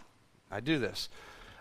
I 0.51 0.59
do 0.59 0.79
this. 0.79 1.09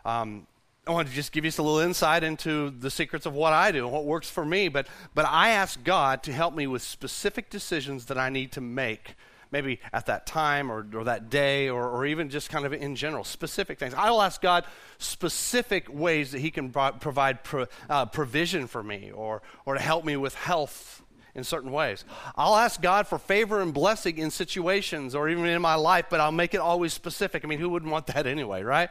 Um, 0.04 0.46
I 0.86 0.92
want 0.92 1.08
to 1.08 1.14
just 1.14 1.32
give 1.32 1.44
you 1.46 1.50
a 1.50 1.62
little 1.62 1.78
insight 1.78 2.22
into 2.22 2.70
the 2.70 2.90
secrets 2.90 3.24
of 3.24 3.32
what 3.32 3.54
I 3.54 3.72
do 3.72 3.84
and 3.84 3.92
what 3.92 4.04
works 4.04 4.28
for 4.28 4.44
me. 4.44 4.68
But, 4.68 4.86
but 5.14 5.24
I 5.26 5.50
ask 5.50 5.82
God 5.82 6.22
to 6.24 6.32
help 6.32 6.54
me 6.54 6.66
with 6.66 6.82
specific 6.82 7.48
decisions 7.48 8.06
that 8.06 8.18
I 8.18 8.28
need 8.28 8.52
to 8.52 8.60
make 8.60 9.14
maybe 9.50 9.78
at 9.92 10.06
that 10.06 10.26
time 10.26 10.70
or, 10.70 10.84
or 10.94 11.04
that 11.04 11.30
day 11.30 11.68
or, 11.68 11.88
or 11.88 12.04
even 12.04 12.28
just 12.28 12.50
kind 12.50 12.66
of 12.66 12.72
in 12.72 12.96
general, 12.96 13.22
specific 13.22 13.78
things. 13.78 13.94
I 13.94 14.10
will 14.10 14.20
ask 14.20 14.42
God 14.42 14.64
specific 14.98 15.86
ways 15.88 16.32
that 16.32 16.40
He 16.40 16.50
can 16.50 16.70
pro- 16.70 16.92
provide 16.92 17.44
pro, 17.44 17.66
uh, 17.88 18.06
provision 18.06 18.66
for 18.66 18.82
me 18.82 19.12
or, 19.12 19.42
or 19.64 19.74
to 19.74 19.80
help 19.80 20.04
me 20.04 20.16
with 20.16 20.34
health 20.34 21.02
in 21.34 21.44
certain 21.44 21.70
ways. 21.70 22.04
I'll 22.36 22.56
ask 22.56 22.82
God 22.82 23.06
for 23.06 23.18
favor 23.18 23.60
and 23.60 23.72
blessing 23.72 24.18
in 24.18 24.30
situations 24.30 25.14
or 25.14 25.28
even 25.28 25.46
in 25.46 25.62
my 25.62 25.76
life, 25.76 26.06
but 26.10 26.20
I'll 26.20 26.32
make 26.32 26.52
it 26.52 26.60
always 26.60 26.92
specific. 26.92 27.44
I 27.44 27.48
mean, 27.48 27.60
who 27.60 27.68
wouldn't 27.68 27.90
want 27.90 28.08
that 28.08 28.26
anyway, 28.26 28.62
right? 28.62 28.90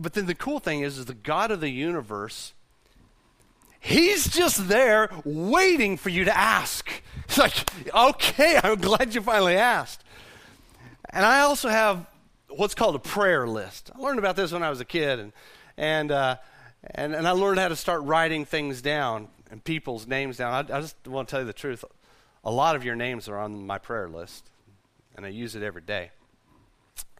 But 0.00 0.14
then 0.14 0.26
the 0.26 0.34
cool 0.34 0.60
thing 0.60 0.80
is, 0.82 0.98
is 0.98 1.06
the 1.06 1.14
God 1.14 1.50
of 1.50 1.60
the 1.60 1.70
universe 1.70 2.52
He's 3.80 4.28
just 4.28 4.68
there 4.68 5.10
waiting 5.24 5.96
for 5.96 6.08
you 6.08 6.24
to 6.24 6.36
ask. 6.36 6.90
It's 7.24 7.38
like, 7.38 7.54
okay, 7.94 8.60
I'm 8.62 8.80
glad 8.80 9.14
you 9.14 9.20
finally 9.20 9.56
asked. 9.56 10.02
And 11.10 11.24
I 11.24 11.40
also 11.40 11.68
have 11.68 12.06
what's 12.48 12.74
called 12.74 12.96
a 12.96 13.00
prayer 13.00 13.46
list. 13.46 13.90
I 13.94 14.00
learned 14.00 14.18
about 14.18 14.36
this 14.36 14.52
when 14.52 14.62
I 14.62 14.70
was 14.70 14.80
a 14.80 14.84
kid, 14.84 15.18
and, 15.18 15.32
and, 15.76 16.10
uh, 16.10 16.36
and, 16.82 17.14
and 17.14 17.26
I 17.26 17.32
learned 17.32 17.60
how 17.60 17.68
to 17.68 17.76
start 17.76 18.02
writing 18.02 18.44
things 18.44 18.82
down 18.82 19.28
and 19.50 19.62
people's 19.62 20.06
names 20.06 20.36
down. 20.36 20.52
I, 20.52 20.76
I 20.76 20.80
just 20.80 20.96
want 21.06 21.28
to 21.28 21.32
tell 21.32 21.40
you 21.40 21.46
the 21.46 21.52
truth. 21.52 21.84
A 22.44 22.50
lot 22.50 22.76
of 22.76 22.84
your 22.84 22.96
names 22.96 23.28
are 23.28 23.38
on 23.38 23.66
my 23.66 23.78
prayer 23.78 24.08
list, 24.08 24.50
and 25.16 25.24
I 25.24 25.28
use 25.28 25.54
it 25.54 25.62
every 25.62 25.82
day. 25.82 26.10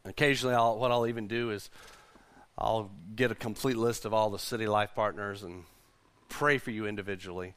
occasionally, 0.05 0.55
I'll, 0.55 0.79
what 0.79 0.91
I'll 0.91 1.07
even 1.07 1.29
do 1.29 1.51
is 1.51 1.71
I'll 2.59 2.91
get 3.15 3.31
a 3.31 3.37
complete 3.37 3.77
list 3.77 4.05
of 4.05 4.13
all 4.13 4.31
the 4.31 4.39
city 4.39 4.67
life 4.67 4.91
partners 4.95 5.45
and 5.45 5.63
pray 6.29 6.59
for 6.59 6.73
you 6.73 6.87
individually. 6.87 7.55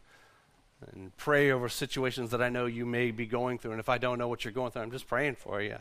and 0.94 1.16
pray 1.16 1.52
over 1.52 1.70
situations 1.70 2.32
that 2.32 2.42
I 2.42 2.50
know 2.50 2.66
you 2.66 2.88
may 2.88 3.12
be 3.12 3.28
going 3.28 3.60
through. 3.60 3.72
And 3.72 3.80
if 3.80 3.90
I 3.90 4.00
don't 4.00 4.18
know 4.18 4.28
what 4.28 4.44
you're 4.44 4.52
going 4.52 4.72
through, 4.72 4.82
I'm 4.82 4.92
just 4.92 5.08
praying 5.08 5.36
for 5.36 5.62
you. 5.62 5.78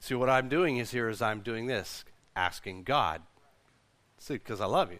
See, 0.00 0.14
what 0.14 0.28
I'm 0.28 0.48
doing 0.48 0.78
is 0.78 0.90
here 0.90 1.08
is 1.08 1.22
I'm 1.22 1.40
doing 1.40 1.66
this, 1.66 2.04
asking 2.34 2.82
God. 2.82 3.22
See, 4.18 4.34
because 4.34 4.60
I 4.60 4.66
love 4.66 4.90
you. 4.90 4.98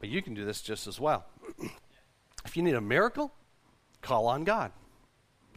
But 0.00 0.10
you 0.10 0.20
can 0.20 0.34
do 0.34 0.44
this 0.44 0.60
just 0.60 0.86
as 0.86 1.00
well. 1.00 1.24
if 2.44 2.56
you 2.56 2.62
need 2.62 2.74
a 2.74 2.80
miracle, 2.80 3.32
call 4.02 4.26
on 4.26 4.44
God. 4.44 4.72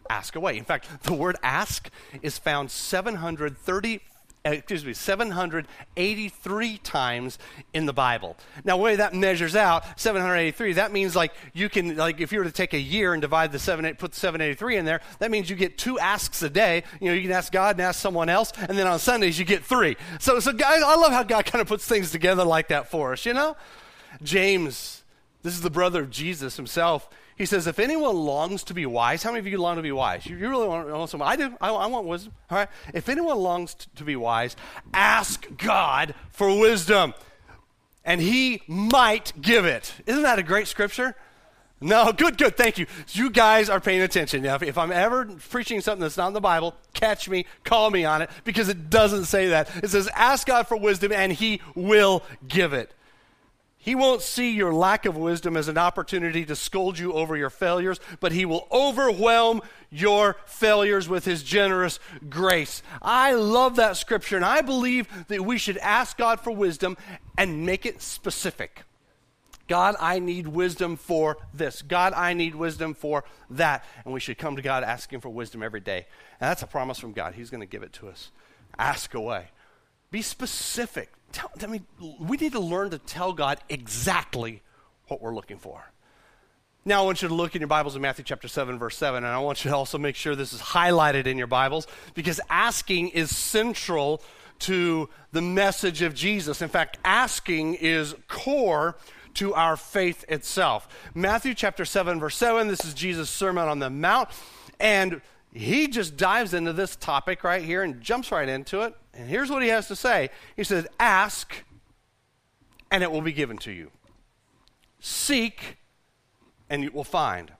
Ask 0.10 0.36
away. 0.36 0.58
In 0.58 0.64
fact, 0.64 1.04
the 1.04 1.14
word 1.14 1.36
ask 1.44 1.90
is 2.22 2.38
found 2.38 2.72
730 2.72 3.96
uh, 3.98 4.00
Uh, 4.46 4.52
excuse 4.52 4.86
me, 4.86 4.94
783 4.94 6.78
times 6.78 7.38
in 7.74 7.86
the 7.86 7.94
Bible. 7.94 8.38
Now, 8.64 8.78
way 8.78 8.96
that 8.96 9.14
measures 9.14 9.56
out, 9.56 10.00
783, 10.00 10.74
that 10.74 10.92
means 10.94 11.16
like 11.16 11.34
you 11.54 11.68
can, 11.68 11.98
like 11.98 12.22
if 12.22 12.32
you 12.32 12.40
were 12.40 12.46
to 12.46 12.52
take 12.52 12.74
a 12.74 12.80
year 12.80 13.14
and 13.14 13.22
divide 13.22 13.52
the 13.52 13.60
7, 13.60 13.84
put 13.96 14.12
the 14.12 14.20
783 14.20 14.78
in 14.78 14.86
there, 14.86 15.02
that 15.20 15.32
means 15.32 15.50
you 15.50 15.56
get 15.56 15.78
two 15.78 16.00
asks 16.00 16.42
a 16.44 16.50
day. 16.50 16.84
You 17.02 17.08
know, 17.10 17.14
you 17.14 17.24
can 17.24 17.32
ask 17.32 17.52
God 17.52 17.76
and 17.76 17.82
ask 17.82 18.00
someone 18.00 18.30
else, 18.30 18.54
and 18.58 18.78
then 18.78 18.88
on 18.88 19.00
Sundays 19.00 19.38
you 19.38 19.44
get 19.44 19.66
three. 19.66 19.98
So, 20.20 20.40
so 20.40 20.54
guys, 20.54 20.82
I 20.82 20.96
love 20.96 21.12
how 21.12 21.24
God 21.24 21.46
kind 21.46 21.62
of 21.62 21.68
puts 21.68 21.86
things 21.86 22.12
together 22.12 22.46
like 22.46 22.70
that 22.70 22.90
for 22.90 23.14
us, 23.14 23.26
you 23.26 23.34
know? 23.34 23.58
James, 24.24 25.04
this 25.44 25.54
is 25.54 25.62
the 25.62 25.70
brother 25.70 26.04
of 26.04 26.10
Jesus 26.10 26.56
himself. 26.56 27.10
He 27.38 27.46
says, 27.46 27.68
if 27.68 27.78
anyone 27.78 28.16
longs 28.16 28.64
to 28.64 28.74
be 28.74 28.88
wise, 28.88 29.22
how 29.22 29.30
many 29.30 29.40
of 29.40 29.48
you 29.48 29.60
long 29.60 29.76
to 29.76 29.84
be 29.84 29.92
wise? 29.92 30.26
You, 30.26 30.38
you 30.38 30.50
really 30.50 30.68
want, 30.68 30.90
want 30.90 31.10
some? 31.10 31.22
I 31.22 31.36
do. 31.36 31.56
I, 31.62 31.70
I, 31.70 31.86
want 31.86 32.08
wisdom. 32.08 32.34
All 32.50 32.58
right. 32.58 32.70
If 32.96 33.10
anyone 33.10 33.38
longs 33.38 33.76
t- 33.76 33.86
to 33.98 34.04
be 34.04 34.16
wise, 34.16 34.56
ask 34.92 35.46
God 35.58 36.16
for 36.32 36.58
wisdom, 36.60 37.14
and 38.04 38.20
He 38.20 38.64
might 38.68 39.34
give 39.40 39.66
it. 39.66 39.94
Isn't 40.08 40.24
that 40.24 40.40
a 40.40 40.44
great 40.44 40.68
scripture? 40.68 41.16
No, 41.80 42.12
good, 42.12 42.40
good. 42.40 42.58
Thank 42.58 42.80
you. 42.80 42.88
You 43.12 43.30
guys 43.30 43.70
are 43.70 43.80
paying 43.80 44.02
attention. 44.02 44.42
Now, 44.42 44.56
if, 44.56 44.64
if, 44.64 44.78
I'm 44.80 44.92
ever 44.92 45.26
preaching 45.26 45.80
something 45.82 46.02
that's 46.02 46.18
not 46.18 46.30
in 46.30 46.34
the 46.34 46.42
Bible, 46.42 46.74
catch 46.96 47.30
me, 47.30 47.46
call 47.64 47.92
me 47.92 48.04
on 48.04 48.24
it, 48.24 48.32
because 48.46 48.68
it 48.68 48.90
doesn't 48.90 49.26
say 49.26 49.50
that. 49.50 49.70
It 49.84 49.90
says, 49.90 50.10
ask 50.16 50.48
God 50.48 50.68
for 50.68 50.76
wisdom, 50.76 51.12
and 51.12 51.32
He 51.32 51.62
will 51.76 52.24
give 52.48 52.74
it. 52.74 52.92
He 53.88 53.96
won't 53.96 54.22
see 54.22 54.52
your 54.52 54.74
lack 54.74 55.06
of 55.06 55.16
wisdom 55.16 55.56
as 55.56 55.70
an 55.70 55.78
opportunity 55.78 56.44
to 56.48 56.58
scold 56.58 57.00
you 57.00 57.14
over 57.14 57.38
your 57.38 57.50
failures, 57.50 58.02
but 58.20 58.34
He 58.34 58.44
will 58.44 58.68
overwhelm 58.70 59.62
your 59.90 60.36
failures 60.46 61.08
with 61.08 61.24
His 61.24 61.42
generous 61.42 61.98
grace. 62.30 62.84
I 63.02 63.32
love 63.36 63.78
that 63.78 63.96
scripture, 63.96 64.36
and 64.36 64.44
I 64.44 64.60
believe 64.60 65.08
that 65.30 65.46
we 65.46 65.58
should 65.58 65.78
ask 65.78 66.18
God 66.18 66.42
for 66.42 66.52
wisdom 66.52 66.98
and 67.38 67.66
make 67.66 67.86
it 67.86 68.02
specific. 68.02 68.84
God, 69.70 69.96
I 70.02 70.20
need 70.20 70.50
wisdom 70.50 70.98
for 70.98 71.38
this. 71.54 71.82
God, 71.82 72.12
I 72.12 72.34
need 72.34 72.56
wisdom 72.56 72.94
for 72.94 73.24
that. 73.52 73.86
And 74.04 74.14
we 74.14 74.20
should 74.20 74.38
come 74.38 74.58
to 74.58 74.62
God 74.62 74.84
asking 74.84 75.22
for 75.22 75.30
wisdom 75.30 75.64
every 75.64 75.80
day. 75.80 76.08
And 76.42 76.50
that's 76.50 76.62
a 76.62 76.68
promise 76.68 77.00
from 77.00 77.14
God. 77.14 77.36
He's 77.36 77.50
going 77.50 77.62
to 77.62 77.66
give 77.66 77.84
it 77.84 77.94
to 77.94 78.10
us. 78.10 78.32
Ask 78.78 79.14
away. 79.14 79.46
Be 80.12 80.22
specific. 80.22 81.14
Tell, 81.32 81.52
I 81.62 81.68
mean, 81.68 81.86
we 82.20 82.38
need 82.38 82.54
to 82.54 82.60
learn 82.60 82.92
to 82.92 82.98
tell 82.98 83.34
God 83.34 83.60
exactly 83.70 84.62
what 85.08 85.22
we're 85.22 85.36
looking 85.36 85.58
for. 85.58 85.92
Now, 86.86 87.02
I 87.02 87.06
want 87.06 87.22
you 87.22 87.28
to 87.28 87.34
look 87.34 87.54
in 87.54 87.60
your 87.60 87.68
Bibles 87.68 87.98
in 87.98 88.02
Matthew 88.02 88.24
chapter 88.24 88.48
7, 88.48 88.80
verse 88.80 88.96
7, 88.96 89.18
and 89.18 89.28
I 89.28 89.40
want 89.40 89.66
you 89.66 89.72
to 89.72 89.76
also 89.76 89.98
make 89.98 90.16
sure 90.16 90.36
this 90.36 90.54
is 90.54 90.62
highlighted 90.62 91.26
in 91.26 91.38
your 91.38 91.48
Bibles 91.48 91.86
because 92.14 92.40
asking 92.50 93.10
is 93.10 93.36
central 93.36 94.22
to 94.60 95.10
the 95.34 95.42
message 95.42 96.02
of 96.02 96.14
Jesus. 96.14 96.62
In 96.62 96.70
fact, 96.70 96.98
asking 97.04 97.76
is 97.76 98.16
core 98.30 98.96
to 99.34 99.54
our 99.54 99.76
faith 99.76 100.24
itself. 100.30 100.88
Matthew 101.14 101.54
chapter 101.54 101.84
7, 101.84 102.20
verse 102.20 102.38
7, 102.38 102.70
this 102.70 102.86
is 102.86 102.94
Jesus' 102.94 103.30
Sermon 103.30 103.68
on 103.68 103.80
the 103.80 103.90
Mount, 103.90 104.30
and 104.80 105.22
he 105.58 105.88
just 105.88 106.18
dives 106.18 106.54
into 106.54 106.72
this 106.72 106.96
topic 106.96 107.44
right 107.44 107.64
here 107.64 107.82
and 107.82 108.00
jumps 108.00 108.32
right 108.32 108.48
into 108.48 108.82
it. 108.82 108.94
And 109.14 109.28
here's 109.28 109.50
what 109.50 109.64
he 109.64 109.70
has 109.70 109.88
to 109.88 109.96
say 109.96 110.30
He 110.56 110.64
says, 110.64 110.88
Ask, 111.00 111.64
and 112.92 113.04
it 113.04 113.12
will 113.12 113.22
be 113.22 113.34
given 113.34 113.58
to 113.60 113.72
you. 113.72 113.92
Seek, 115.00 115.78
and 116.70 116.84
you 116.84 116.92
will 116.92 117.04
find. 117.04 117.54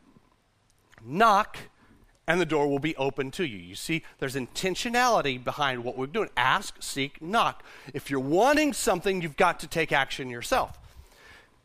Knock, 1.04 1.58
and 2.28 2.40
the 2.40 2.46
door 2.46 2.68
will 2.68 2.80
be 2.80 2.96
open 2.98 3.32
to 3.32 3.46
you. 3.46 3.58
You 3.58 3.76
see, 3.76 4.04
there's 4.20 4.36
intentionality 4.36 5.44
behind 5.44 5.84
what 5.84 5.98
we're 5.98 6.08
doing. 6.08 6.30
Ask, 6.36 6.82
seek, 6.82 7.22
knock. 7.22 7.64
If 7.94 8.10
you're 8.10 8.20
wanting 8.20 8.74
something, 8.74 9.22
you've 9.22 9.38
got 9.38 9.60
to 9.62 9.68
take 9.68 9.92
action 9.92 10.30
yourself. 10.30 10.78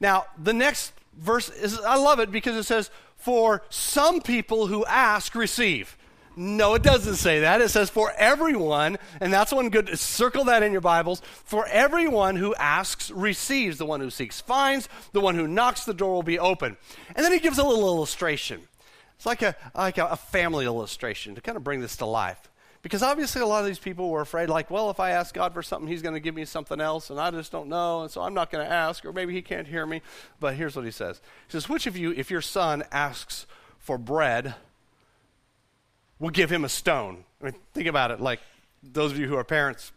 Now, 0.01 0.27
the 0.40 0.53
next 0.53 0.92
verse 1.14 1.51
is, 1.51 1.79
I 1.81 1.97
love 1.97 2.21
it 2.21 2.31
because 2.31 2.57
it 2.57 2.64
says, 2.64 2.90
For 3.16 3.62
some 3.68 4.21
people 4.21 4.68
who 4.68 4.87
ask, 4.87 5.35
receive. 5.35 5.97
No, 6.35 6.75
it 6.75 6.83
doesn't 6.83 7.16
say 7.16 7.40
that. 7.40 7.61
It 7.61 7.68
says 7.68 7.90
for 7.90 8.12
everyone, 8.16 8.99
and 9.21 9.33
that's 9.33 9.53
one 9.53 9.68
good, 9.68 9.99
circle 9.99 10.45
that 10.45 10.62
in 10.62 10.73
your 10.73 10.81
Bibles. 10.81 11.21
For 11.45 11.66
everyone 11.66 12.37
who 12.37 12.55
asks 12.55 13.11
receives, 13.11 13.79
the 13.79 13.87
one 13.87 14.01
who 14.01 14.11
seeks 14.11 14.40
finds, 14.40 14.88
the 15.12 15.21
one 15.21 15.35
who 15.35 15.47
knocks, 15.47 15.85
the 15.85 15.95
door 15.95 16.14
will 16.14 16.23
be 16.23 16.38
open. 16.38 16.77
And 17.14 17.25
then 17.25 17.33
he 17.33 17.38
gives 17.38 17.59
a 17.59 17.64
little 17.64 17.87
illustration. 17.87 18.62
It's 19.16 19.27
like 19.27 19.42
a, 19.42 19.55
like 19.75 19.99
a, 19.99 20.07
a 20.07 20.16
family 20.16 20.64
illustration 20.64 21.35
to 21.35 21.40
kind 21.40 21.57
of 21.57 21.64
bring 21.64 21.81
this 21.81 21.97
to 21.97 22.07
life. 22.07 22.49
Because 22.83 23.03
obviously, 23.03 23.40
a 23.40 23.47
lot 23.47 23.61
of 23.61 23.66
these 23.66 23.79
people 23.79 24.11
were 24.11 24.23
afraid, 24.23 24.49
like, 24.49 24.68
well, 24.68 24.90
if 24.90 24.99
I 24.99 25.11
ask 25.11 25.33
God 25.33 25.55
for 25.55 25.62
something, 25.62 25.87
He's 25.88 26.03
going 26.03 26.14
to 26.14 26.21
give 26.21 26.35
me 26.35 26.45
something 26.45 26.81
else, 26.81 27.11
and 27.11 27.21
I 27.21 27.31
just 27.31 27.53
don't 27.53 27.68
know, 27.68 28.03
and 28.03 28.11
so 28.11 28.23
I'm 28.23 28.35
not 28.35 28.51
going 28.51 28.66
to 28.66 28.73
ask, 28.73 29.05
or 29.05 29.12
maybe 29.12 29.33
He 29.33 29.42
can't 29.42 29.68
hear 29.68 29.87
me. 29.87 30.03
But 30.40 30.57
here's 30.57 30.75
what 30.75 30.85
He 30.85 30.90
says 30.90 31.21
He 31.47 31.53
says, 31.53 31.68
Which 31.68 31.87
of 31.87 31.97
you, 31.97 32.11
if 32.12 32.29
your 32.29 32.40
son 32.40 32.83
asks 32.90 33.47
for 33.79 33.99
bread, 33.99 34.57
will 36.22 36.30
give 36.30 36.50
him 36.50 36.64
a 36.64 36.68
stone. 36.68 37.24
I 37.40 37.46
mean, 37.46 37.54
think 37.74 37.88
about 37.88 38.12
it. 38.12 38.20
Like 38.20 38.40
those 38.82 39.11
of 39.11 39.18
you 39.18 39.26
who 39.26 39.37
are 39.37 39.44
parents, 39.44 39.90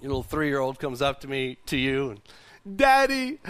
your 0.00 0.10
little 0.10 0.22
three 0.22 0.46
year 0.48 0.60
old 0.60 0.78
comes 0.78 1.02
up 1.02 1.20
to 1.22 1.28
me, 1.28 1.58
to 1.66 1.76
you, 1.76 2.10
and, 2.10 2.20
Daddy, 2.76 3.40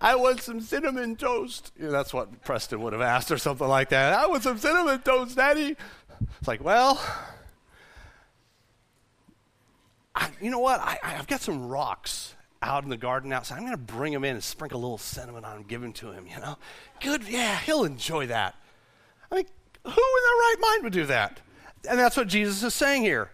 I 0.00 0.14
want 0.14 0.42
some 0.42 0.60
cinnamon 0.60 1.16
toast. 1.16 1.72
That's 1.78 2.12
what 2.12 2.42
Preston 2.44 2.82
would 2.82 2.92
have 2.92 3.02
asked, 3.02 3.32
or 3.32 3.38
something 3.38 3.66
like 3.66 3.88
that. 3.88 4.12
I 4.12 4.26
want 4.26 4.42
some 4.42 4.58
cinnamon 4.58 5.00
toast, 5.00 5.36
Daddy. 5.36 5.74
It's 6.38 6.46
like, 6.46 6.62
well, 6.62 7.02
I, 10.14 10.30
you 10.40 10.50
know 10.50 10.60
what? 10.60 10.80
I, 10.80 10.98
I've 11.02 11.26
got 11.26 11.40
some 11.40 11.66
rocks 11.66 12.34
out 12.62 12.84
in 12.84 12.90
the 12.90 12.96
garden 12.96 13.32
outside. 13.32 13.56
I'm 13.56 13.62
going 13.62 13.72
to 13.72 13.78
bring 13.78 14.12
them 14.12 14.22
in 14.22 14.34
and 14.34 14.44
sprinkle 14.44 14.78
a 14.78 14.82
little 14.82 14.98
cinnamon 14.98 15.44
on 15.44 15.56
them, 15.56 15.64
give 15.66 15.80
them 15.80 15.92
to 15.94 16.12
him, 16.12 16.26
you 16.26 16.38
know? 16.40 16.56
Good, 17.00 17.26
yeah, 17.26 17.58
he'll 17.60 17.84
enjoy 17.84 18.26
that. 18.26 18.54
I 19.30 19.36
mean, 19.36 19.46
who 19.86 19.90
in 19.90 20.22
their 20.24 20.36
right 20.36 20.56
mind 20.60 20.84
would 20.84 20.92
do 20.92 21.06
that? 21.06 21.40
And 21.88 21.98
that's 21.98 22.16
what 22.16 22.28
Jesus 22.28 22.62
is 22.62 22.74
saying 22.74 23.02
here. 23.02 23.30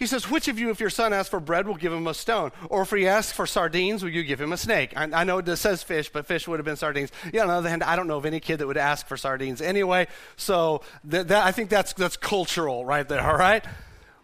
He 0.00 0.06
says, 0.06 0.30
Which 0.30 0.48
of 0.48 0.58
you, 0.58 0.70
if 0.70 0.80
your 0.80 0.88
son 0.88 1.12
asks 1.12 1.28
for 1.28 1.40
bread, 1.40 1.68
will 1.68 1.74
give 1.74 1.92
him 1.92 2.06
a 2.06 2.14
stone? 2.14 2.52
Or 2.70 2.82
if 2.82 2.90
he 2.90 3.06
asks 3.06 3.32
for 3.32 3.46
sardines, 3.46 4.02
will 4.02 4.10
you 4.10 4.24
give 4.24 4.40
him 4.40 4.50
a 4.50 4.56
snake? 4.56 4.94
I, 4.96 5.04
I 5.12 5.24
know 5.24 5.38
it 5.38 5.56
says 5.56 5.82
fish, 5.82 6.08
but 6.08 6.24
fish 6.24 6.48
would 6.48 6.58
have 6.58 6.64
been 6.64 6.76
sardines. 6.76 7.12
Yeah, 7.34 7.42
on 7.42 7.48
the 7.48 7.54
other 7.54 7.68
hand, 7.68 7.82
I 7.82 7.96
don't 7.96 8.08
know 8.08 8.16
of 8.16 8.24
any 8.24 8.40
kid 8.40 8.56
that 8.58 8.66
would 8.66 8.78
ask 8.78 9.06
for 9.06 9.18
sardines 9.18 9.60
anyway. 9.60 10.08
So 10.36 10.80
th- 11.08 11.26
that, 11.26 11.44
I 11.44 11.52
think 11.52 11.68
that's, 11.68 11.92
that's 11.92 12.16
cultural 12.16 12.86
right 12.86 13.06
there, 13.06 13.20
all 13.20 13.36
right? 13.36 13.62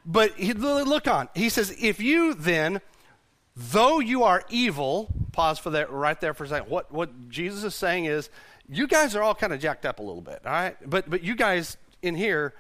But 0.06 0.32
he, 0.32 0.54
look 0.54 1.06
on. 1.06 1.28
He 1.34 1.50
says, 1.50 1.76
If 1.78 2.00
you 2.00 2.32
then, 2.32 2.80
though 3.54 3.98
you 3.98 4.22
are 4.22 4.44
evil, 4.48 5.12
pause 5.32 5.58
for 5.58 5.68
that 5.70 5.90
right 5.90 6.18
there 6.22 6.32
for 6.32 6.44
a 6.44 6.48
second. 6.48 6.70
What, 6.70 6.90
what 6.90 7.28
Jesus 7.28 7.64
is 7.64 7.74
saying 7.74 8.06
is, 8.06 8.30
you 8.68 8.86
guys 8.86 9.14
are 9.14 9.22
all 9.22 9.34
kind 9.34 9.52
of 9.52 9.60
jacked 9.60 9.86
up 9.86 9.98
a 9.98 10.02
little 10.02 10.22
bit, 10.22 10.40
all 10.44 10.52
right? 10.52 10.76
But 10.88 11.08
but 11.08 11.22
you 11.22 11.34
guys 11.34 11.76
in 12.02 12.14
here, 12.14 12.54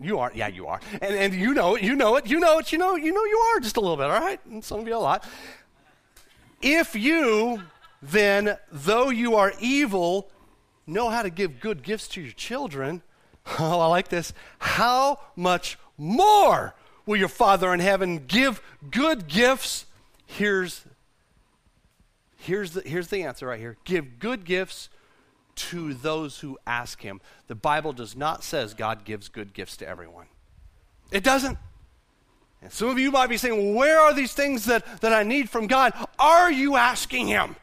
you 0.00 0.18
are, 0.18 0.32
yeah, 0.34 0.48
you 0.48 0.66
are, 0.66 0.80
and 1.00 1.14
and 1.14 1.34
you 1.34 1.54
know 1.54 1.76
it, 1.76 1.82
you 1.82 1.94
know 1.94 2.16
it, 2.16 2.26
you 2.26 2.40
know 2.40 2.58
it, 2.58 2.72
you 2.72 2.78
know 2.78 2.96
you 2.96 3.12
know 3.12 3.24
you 3.24 3.38
are 3.38 3.60
just 3.60 3.76
a 3.76 3.80
little 3.80 3.96
bit, 3.96 4.06
all 4.06 4.20
right? 4.20 4.40
And 4.46 4.64
some 4.64 4.80
of 4.80 4.88
you 4.88 4.96
a 4.96 4.98
lot. 4.98 5.24
If 6.60 6.96
you 6.96 7.62
then, 8.02 8.56
though 8.72 9.10
you 9.10 9.36
are 9.36 9.52
evil, 9.60 10.30
know 10.86 11.08
how 11.08 11.22
to 11.22 11.30
give 11.30 11.60
good 11.60 11.82
gifts 11.82 12.08
to 12.08 12.20
your 12.20 12.32
children, 12.32 13.02
oh, 13.58 13.80
I 13.80 13.86
like 13.86 14.08
this. 14.08 14.32
How 14.58 15.20
much 15.36 15.78
more 15.96 16.74
will 17.06 17.16
your 17.16 17.28
Father 17.28 17.72
in 17.72 17.80
heaven 17.80 18.24
give 18.26 18.60
good 18.90 19.28
gifts? 19.28 19.86
Here's 20.26 20.84
here's 22.36 22.72
the 22.72 22.82
here's 22.82 23.08
the 23.08 23.22
answer 23.22 23.46
right 23.46 23.58
here. 23.58 23.76
Give 23.84 24.18
good 24.18 24.44
gifts 24.44 24.88
to 25.58 25.94
those 25.94 26.40
who 26.40 26.58
ask 26.66 27.02
him. 27.02 27.20
The 27.46 27.54
Bible 27.54 27.92
does 27.92 28.16
not 28.16 28.44
says 28.44 28.74
God 28.74 29.04
gives 29.04 29.28
good 29.28 29.52
gifts 29.52 29.76
to 29.78 29.88
everyone. 29.88 30.26
It 31.10 31.24
doesn't. 31.24 31.58
And 32.62 32.72
some 32.72 32.88
of 32.88 32.98
you 32.98 33.10
might 33.10 33.28
be 33.28 33.36
saying, 33.36 33.56
well, 33.56 33.74
where 33.74 34.00
are 34.00 34.12
these 34.12 34.32
things 34.32 34.64
that, 34.64 35.00
that 35.00 35.12
I 35.12 35.22
need 35.22 35.48
from 35.48 35.66
God? 35.66 35.92
Are 36.18 36.50
you 36.50 36.76
asking 36.76 37.28
him? 37.28 37.56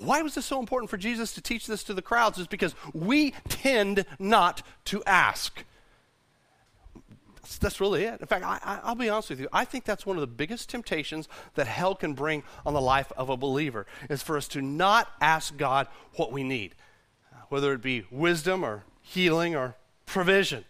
Why 0.00 0.22
was 0.22 0.34
this 0.34 0.46
so 0.46 0.60
important 0.60 0.90
for 0.90 0.96
Jesus 0.96 1.34
to 1.34 1.40
teach 1.40 1.66
this 1.66 1.82
to 1.84 1.94
the 1.94 2.02
crowds? 2.02 2.38
Is 2.38 2.46
because 2.46 2.74
we 2.92 3.32
tend 3.48 4.04
not 4.18 4.62
to 4.86 5.02
ask. 5.04 5.64
That's, 7.48 7.58
that's 7.58 7.80
really 7.80 8.04
it. 8.04 8.20
In 8.20 8.26
fact, 8.26 8.44
I, 8.44 8.58
I, 8.62 8.80
I'll 8.84 8.94
be 8.94 9.08
honest 9.08 9.30
with 9.30 9.40
you. 9.40 9.48
I 9.52 9.64
think 9.64 9.84
that's 9.84 10.04
one 10.04 10.18
of 10.18 10.20
the 10.20 10.26
biggest 10.26 10.68
temptations 10.68 11.28
that 11.54 11.66
hell 11.66 11.94
can 11.94 12.12
bring 12.12 12.42
on 12.66 12.74
the 12.74 12.80
life 12.80 13.10
of 13.16 13.30
a 13.30 13.38
believer 13.38 13.86
is 14.10 14.22
for 14.22 14.36
us 14.36 14.48
to 14.48 14.60
not 14.60 15.10
ask 15.20 15.56
God 15.56 15.86
what 16.16 16.30
we 16.30 16.44
need, 16.44 16.74
whether 17.48 17.72
it 17.72 17.80
be 17.80 18.04
wisdom 18.10 18.62
or 18.62 18.84
healing 19.00 19.56
or 19.56 19.76
provision. 20.04 20.66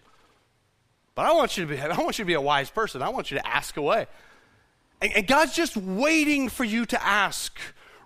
But 1.16 1.26
I 1.26 1.32
want 1.32 1.56
you 1.56 1.66
to 1.66 1.74
be, 1.74 1.80
I 1.80 1.98
want 1.98 2.18
you 2.18 2.24
to 2.24 2.28
be 2.28 2.34
a 2.34 2.40
wise 2.40 2.70
person. 2.70 3.02
I 3.02 3.08
want 3.08 3.32
you 3.32 3.38
to 3.38 3.46
ask 3.46 3.76
away. 3.76 4.06
And, 5.00 5.12
and 5.16 5.26
God's 5.26 5.54
just 5.54 5.76
waiting 5.76 6.48
for 6.48 6.62
you 6.62 6.86
to 6.86 7.04
ask. 7.04 7.58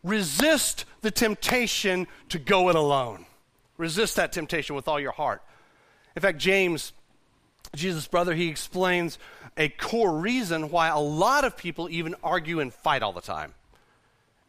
Resist 0.02 0.86
the 1.02 1.10
temptation 1.10 2.06
to 2.30 2.38
go 2.38 2.70
it 2.70 2.76
alone. 2.76 3.26
Resist 3.76 4.16
that 4.16 4.32
temptation 4.32 4.74
with 4.74 4.88
all 4.88 4.98
your 4.98 5.12
heart. 5.12 5.42
In 6.16 6.22
fact, 6.22 6.38
James, 6.38 6.92
Jesus' 7.74 8.06
brother, 8.06 8.34
he 8.34 8.48
explains 8.48 9.18
a 9.56 9.68
core 9.68 10.16
reason 10.16 10.70
why 10.70 10.88
a 10.88 10.98
lot 10.98 11.44
of 11.44 11.56
people 11.56 11.88
even 11.90 12.14
argue 12.22 12.60
and 12.60 12.72
fight 12.72 13.02
all 13.02 13.12
the 13.12 13.20
time. 13.20 13.54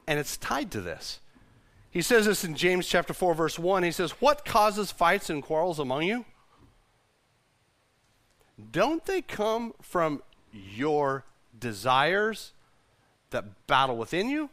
And 0.08 0.20
it's 0.20 0.38
tied 0.38 0.72
to 0.72 0.82
this. 0.82 1.20
He 1.90 2.02
says 2.02 2.26
this 2.26 2.44
in 2.44 2.56
James 2.56 2.88
chapter 2.88 3.14
4 3.14 3.36
verse 3.36 3.60
1. 3.60 3.84
He 3.84 3.92
says, 3.92 4.12
"What 4.20 4.46
causes 4.46 4.92
fights 4.92 5.30
and 5.30 5.44
quarrels 5.44 5.80
among 5.80 6.04
you? 6.04 6.26
Don't 8.72 9.06
they 9.06 9.22
come 9.22 9.74
from 9.82 10.24
your 10.52 11.24
desires 11.58 12.52
that 13.30 13.68
battle 13.68 13.96
within 13.96 14.30
you?" 14.30 14.50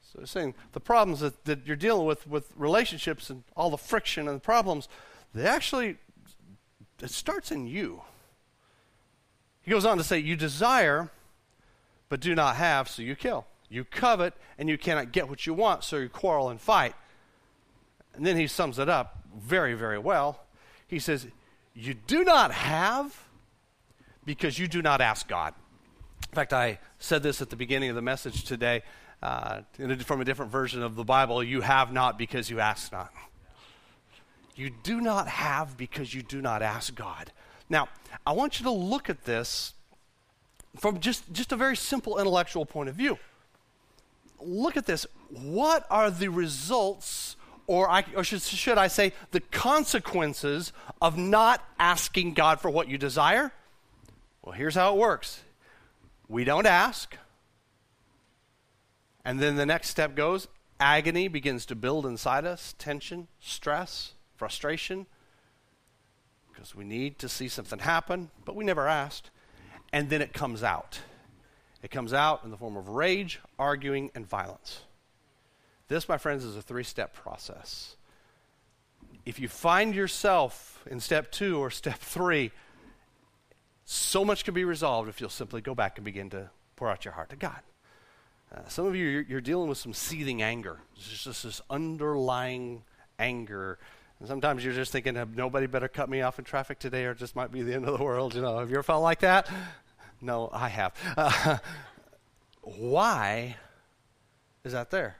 So 0.00 0.20
he's 0.20 0.30
saying 0.30 0.54
the 0.72 0.80
problems 0.80 1.20
that, 1.20 1.44
that 1.44 1.66
you're 1.66 1.76
dealing 1.76 2.06
with 2.06 2.26
with 2.26 2.52
relationships 2.56 3.28
and 3.28 3.44
all 3.54 3.70
the 3.70 3.78
friction 3.78 4.28
and 4.28 4.36
the 4.38 4.40
problems, 4.40 4.88
they 5.34 5.46
actually 5.46 5.98
it 7.02 7.10
starts 7.10 7.50
in 7.50 7.66
you. 7.66 8.02
He 9.62 9.70
goes 9.70 9.84
on 9.84 9.98
to 9.98 10.04
say, 10.04 10.18
You 10.18 10.36
desire, 10.36 11.10
but 12.08 12.20
do 12.20 12.34
not 12.34 12.56
have, 12.56 12.88
so 12.88 13.02
you 13.02 13.16
kill. 13.16 13.46
You 13.68 13.84
covet, 13.84 14.34
and 14.58 14.68
you 14.68 14.78
cannot 14.78 15.12
get 15.12 15.28
what 15.28 15.46
you 15.46 15.52
want, 15.52 15.82
so 15.82 15.96
you 15.96 16.08
quarrel 16.08 16.50
and 16.50 16.60
fight. 16.60 16.94
And 18.14 18.24
then 18.24 18.36
he 18.36 18.46
sums 18.46 18.78
it 18.78 18.88
up 18.88 19.22
very, 19.36 19.74
very 19.74 19.98
well. 19.98 20.40
He 20.86 20.98
says, 20.98 21.26
You 21.74 21.94
do 21.94 22.24
not 22.24 22.52
have 22.52 23.26
because 24.24 24.58
you 24.58 24.68
do 24.68 24.82
not 24.82 25.00
ask 25.00 25.28
God. 25.28 25.54
In 26.30 26.34
fact, 26.34 26.52
I 26.52 26.78
said 26.98 27.22
this 27.22 27.42
at 27.42 27.50
the 27.50 27.56
beginning 27.56 27.90
of 27.90 27.96
the 27.96 28.02
message 28.02 28.44
today 28.44 28.82
uh, 29.22 29.60
from 30.04 30.20
a 30.20 30.24
different 30.24 30.52
version 30.52 30.82
of 30.82 30.96
the 30.96 31.04
Bible. 31.04 31.42
You 31.42 31.60
have 31.60 31.92
not 31.92 32.18
because 32.18 32.50
you 32.50 32.60
ask 32.60 32.92
not. 32.92 33.12
You 34.56 34.70
do 34.70 35.02
not 35.02 35.28
have 35.28 35.76
because 35.76 36.14
you 36.14 36.22
do 36.22 36.40
not 36.40 36.62
ask 36.62 36.94
God. 36.94 37.30
Now, 37.68 37.88
I 38.26 38.32
want 38.32 38.58
you 38.58 38.64
to 38.64 38.70
look 38.70 39.10
at 39.10 39.24
this 39.24 39.74
from 40.78 40.98
just, 41.00 41.30
just 41.32 41.52
a 41.52 41.56
very 41.56 41.76
simple 41.76 42.18
intellectual 42.18 42.64
point 42.64 42.88
of 42.88 42.94
view. 42.94 43.18
Look 44.40 44.76
at 44.76 44.86
this. 44.86 45.06
What 45.28 45.86
are 45.90 46.10
the 46.10 46.28
results, 46.28 47.36
or, 47.66 47.88
I, 47.90 48.04
or 48.14 48.24
should, 48.24 48.40
should 48.40 48.78
I 48.78 48.88
say, 48.88 49.12
the 49.30 49.40
consequences 49.40 50.72
of 51.02 51.18
not 51.18 51.62
asking 51.78 52.32
God 52.32 52.60
for 52.60 52.70
what 52.70 52.88
you 52.88 52.96
desire? 52.96 53.52
Well, 54.42 54.54
here's 54.54 54.74
how 54.74 54.94
it 54.94 54.98
works 54.98 55.42
we 56.28 56.44
don't 56.44 56.66
ask. 56.66 57.16
And 59.24 59.40
then 59.40 59.56
the 59.56 59.66
next 59.66 59.90
step 59.90 60.14
goes 60.14 60.48
agony 60.78 61.26
begins 61.28 61.66
to 61.66 61.74
build 61.74 62.06
inside 62.06 62.44
us, 62.44 62.74
tension, 62.78 63.28
stress 63.40 64.12
frustration 64.36 65.06
because 66.52 66.74
we 66.74 66.84
need 66.84 67.18
to 67.18 67.28
see 67.28 67.48
something 67.48 67.78
happen, 67.78 68.30
but 68.44 68.56
we 68.56 68.64
never 68.64 68.88
asked. 68.88 69.30
And 69.92 70.08
then 70.08 70.22
it 70.22 70.32
comes 70.32 70.62
out. 70.62 71.00
It 71.82 71.90
comes 71.90 72.12
out 72.12 72.42
in 72.44 72.50
the 72.50 72.56
form 72.56 72.76
of 72.76 72.88
rage, 72.88 73.40
arguing, 73.58 74.10
and 74.14 74.26
violence. 74.26 74.80
This, 75.88 76.08
my 76.08 76.18
friends, 76.18 76.44
is 76.44 76.56
a 76.56 76.62
three 76.62 76.82
step 76.82 77.14
process. 77.14 77.96
If 79.24 79.38
you 79.38 79.48
find 79.48 79.94
yourself 79.94 80.84
in 80.90 81.00
step 81.00 81.30
two 81.30 81.58
or 81.58 81.70
step 81.70 81.98
three, 81.98 82.50
so 83.84 84.24
much 84.24 84.44
can 84.44 84.54
be 84.54 84.64
resolved 84.64 85.08
if 85.08 85.20
you'll 85.20 85.30
simply 85.30 85.60
go 85.60 85.74
back 85.74 85.98
and 85.98 86.04
begin 86.04 86.30
to 86.30 86.50
pour 86.74 86.90
out 86.90 87.04
your 87.04 87.14
heart 87.14 87.30
to 87.30 87.36
God. 87.36 87.60
Uh, 88.54 88.60
some 88.68 88.86
of 88.86 88.96
you, 88.96 89.06
you're, 89.06 89.22
you're, 89.22 89.40
dealing 89.40 89.68
with 89.68 89.78
some 89.78 89.92
seething 89.92 90.42
anger. 90.42 90.78
It's 90.96 91.22
just 91.22 91.42
this 91.42 91.60
underlying 91.68 92.82
anger 93.18 93.78
and 94.18 94.28
sometimes 94.28 94.64
you're 94.64 94.74
just 94.74 94.92
thinking, 94.92 95.14
nobody 95.34 95.66
better 95.66 95.88
cut 95.88 96.08
me 96.08 96.22
off 96.22 96.38
in 96.38 96.44
traffic 96.44 96.78
today 96.78 97.04
or 97.04 97.10
it 97.10 97.18
just 97.18 97.36
might 97.36 97.52
be 97.52 97.62
the 97.62 97.74
end 97.74 97.86
of 97.86 97.98
the 97.98 98.04
world. 98.04 98.34
You 98.34 98.40
know, 98.40 98.58
have 98.58 98.70
you 98.70 98.76
ever 98.76 98.82
felt 98.82 99.02
like 99.02 99.20
that? 99.20 99.48
No, 100.20 100.48
I 100.52 100.68
have. 100.68 100.94
Uh, 101.16 101.58
why 102.62 103.56
is 104.64 104.72
that 104.72 104.90
there? 104.90 105.16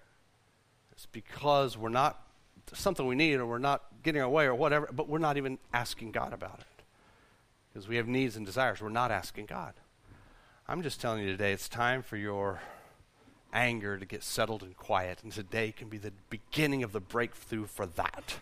It's 0.92 1.06
because 1.06 1.76
we're 1.76 1.90
not 1.90 2.22
something 2.72 3.06
we 3.06 3.14
need 3.14 3.34
or 3.34 3.46
we're 3.46 3.58
not 3.58 3.84
getting 4.02 4.22
our 4.22 4.28
way 4.30 4.46
or 4.46 4.54
whatever, 4.54 4.88
but 4.90 5.08
we're 5.08 5.18
not 5.18 5.36
even 5.36 5.58
asking 5.74 6.12
God 6.12 6.32
about 6.32 6.60
it. 6.60 6.84
Because 7.72 7.88
we 7.88 7.96
have 7.96 8.08
needs 8.08 8.36
and 8.36 8.46
desires. 8.46 8.80
We're 8.80 8.88
not 8.88 9.10
asking 9.10 9.46
God. 9.46 9.74
I'm 10.66 10.82
just 10.82 11.02
telling 11.02 11.22
you 11.22 11.26
today, 11.26 11.52
it's 11.52 11.68
time 11.68 12.02
for 12.02 12.16
your 12.16 12.60
anger 13.52 13.98
to 13.98 14.06
get 14.06 14.22
settled 14.22 14.62
and 14.62 14.74
quiet. 14.74 15.22
And 15.22 15.30
today 15.30 15.70
can 15.70 15.88
be 15.88 15.98
the 15.98 16.12
beginning 16.30 16.82
of 16.82 16.92
the 16.92 17.00
breakthrough 17.00 17.66
for 17.66 17.84
that 17.84 18.36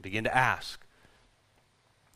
begin 0.00 0.24
to 0.24 0.36
ask. 0.36 0.80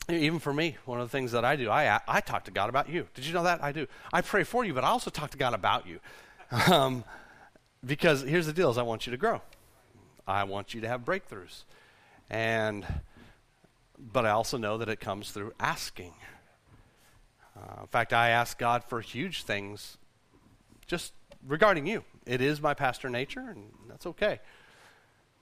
Even 0.09 0.39
for 0.39 0.53
me, 0.53 0.77
one 0.85 0.99
of 0.99 1.09
the 1.09 1.11
things 1.11 1.31
that 1.31 1.45
I 1.45 1.55
do, 1.55 1.69
I, 1.69 1.99
I 2.07 2.21
talk 2.21 2.45
to 2.45 2.51
God 2.51 2.69
about 2.69 2.89
you. 2.89 3.07
Did 3.13 3.25
you 3.25 3.33
know 3.33 3.43
that? 3.43 3.63
I 3.63 3.71
do. 3.71 3.87
I 4.11 4.21
pray 4.21 4.43
for 4.43 4.65
you, 4.65 4.73
but 4.73 4.83
I 4.83 4.87
also 4.87 5.09
talk 5.09 5.29
to 5.31 5.37
God 5.37 5.53
about 5.53 5.87
you. 5.87 5.99
Um, 6.69 7.05
because 7.85 8.23
here's 8.23 8.45
the 8.45 8.53
deal 8.53 8.69
is 8.69 8.77
I 8.77 8.83
want 8.83 9.05
you 9.07 9.11
to 9.11 9.17
grow. 9.17 9.41
I 10.27 10.43
want 10.43 10.73
you 10.73 10.81
to 10.81 10.87
have 10.87 11.05
breakthroughs. 11.05 11.63
And 12.29 12.85
but 13.97 14.25
I 14.25 14.31
also 14.31 14.57
know 14.57 14.77
that 14.77 14.89
it 14.89 14.99
comes 14.99 15.31
through 15.31 15.53
asking. 15.59 16.13
Uh, 17.55 17.81
in 17.81 17.87
fact, 17.87 18.13
I 18.13 18.29
ask 18.29 18.57
God 18.57 18.83
for 18.83 19.01
huge 19.01 19.43
things 19.43 19.97
just 20.87 21.13
regarding 21.47 21.85
you. 21.85 22.03
It 22.25 22.41
is 22.41 22.61
my 22.61 22.73
pastor 22.73 23.09
nature, 23.09 23.41
and 23.49 23.65
that's 23.87 24.05
okay. 24.05 24.39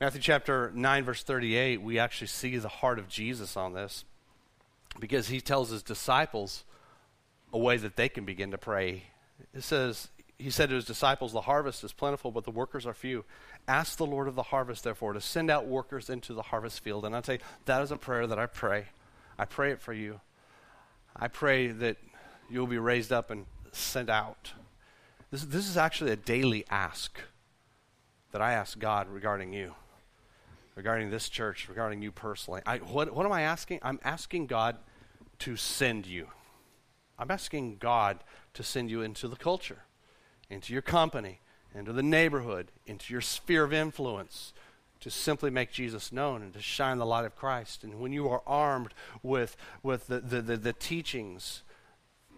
Matthew 0.02 0.22
chapter 0.22 0.72
9, 0.74 1.04
verse 1.04 1.24
38, 1.24 1.82
we 1.82 2.00
actually 2.00 2.28
see 2.28 2.56
the 2.56 2.70
heart 2.70 3.00
of 3.00 3.10
Jesus 3.10 3.58
on 3.58 3.74
this 3.74 4.06
because 4.98 5.28
he 5.28 5.42
tells 5.42 5.72
his 5.72 5.84
disciples 5.84 6.64
a 7.52 7.58
way 7.58 7.76
that 7.76 7.98
they 7.98 8.08
can 8.08 8.24
begin 8.24 8.52
to 8.52 8.58
pray. 8.58 9.04
It 9.54 9.62
says, 9.62 10.08
He 10.38 10.52
said 10.52 10.70
to 10.70 10.76
his 10.76 10.86
disciples, 10.86 11.34
The 11.34 11.42
harvest 11.42 11.84
is 11.84 11.92
plentiful, 11.92 12.32
but 12.32 12.46
the 12.46 12.52
workers 12.52 12.86
are 12.86 12.94
few. 12.94 13.26
Ask 13.68 13.98
the 13.98 14.06
Lord 14.06 14.30
of 14.30 14.36
the 14.36 14.44
harvest, 14.44 14.86
therefore, 14.86 15.12
to 15.12 15.20
send 15.20 15.52
out 15.52 15.68
workers 15.68 16.10
into 16.10 16.34
the 16.34 16.44
harvest 16.44 16.80
field. 16.80 17.04
And 17.04 17.14
I 17.14 17.22
say, 17.22 17.40
that 17.66 17.82
is 17.82 17.92
a 17.92 17.98
prayer 17.98 18.26
that 18.26 18.40
I 18.40 18.46
pray. 18.46 18.86
I 19.38 19.44
pray 19.44 19.72
it 19.72 19.82
for 19.82 19.92
you. 19.92 20.22
I 21.14 21.28
pray 21.28 21.68
that 21.68 21.98
you'll 22.50 22.68
be 22.68 22.78
raised 22.78 23.12
up 23.12 23.32
and 23.32 23.48
sent 23.74 24.10
out. 24.10 24.54
This, 25.30 25.44
this 25.44 25.68
is 25.68 25.76
actually 25.76 26.12
a 26.12 26.16
daily 26.16 26.64
ask 26.70 27.20
that 28.32 28.42
I 28.42 28.54
ask 28.54 28.80
God 28.80 29.10
regarding 29.10 29.52
you 29.52 29.74
regarding 30.80 31.10
this 31.10 31.28
church, 31.28 31.68
regarding 31.68 32.02
you 32.02 32.10
personally. 32.10 32.62
I, 32.66 32.78
what, 32.78 33.14
what 33.14 33.26
am 33.26 33.34
I 33.34 33.42
asking? 33.42 33.80
I'm 33.82 34.00
asking 34.02 34.48
God 34.48 34.78
to 35.40 35.58
send 35.58 36.06
you. 36.06 36.28
I'm 37.18 37.30
asking 37.30 37.80
God 37.82 38.20
to 38.54 38.64
send 38.64 38.90
you 38.90 39.02
into 39.02 39.28
the 39.28 39.36
culture, 39.36 39.80
into 40.50 40.72
your 40.72 40.82
company, 40.82 41.42
into 41.76 41.92
the 41.92 42.02
neighborhood, 42.02 42.72
into 42.86 43.12
your 43.12 43.20
sphere 43.20 43.66
of 43.66 43.74
influence, 43.74 44.54
to 45.02 45.10
simply 45.10 45.50
make 45.50 45.70
Jesus 45.70 46.14
known 46.14 46.42
and 46.42 46.54
to 46.54 46.62
shine 46.62 46.98
the 46.98 47.06
light 47.06 47.26
of 47.26 47.36
Christ. 47.36 47.84
And 47.84 48.00
when 48.00 48.14
you 48.14 48.30
are 48.30 48.42
armed 48.48 48.94
with, 49.22 49.58
with 49.84 50.08
the, 50.08 50.22
the, 50.22 50.42
the, 50.42 50.56
the 50.56 50.74
teachings 50.74 51.62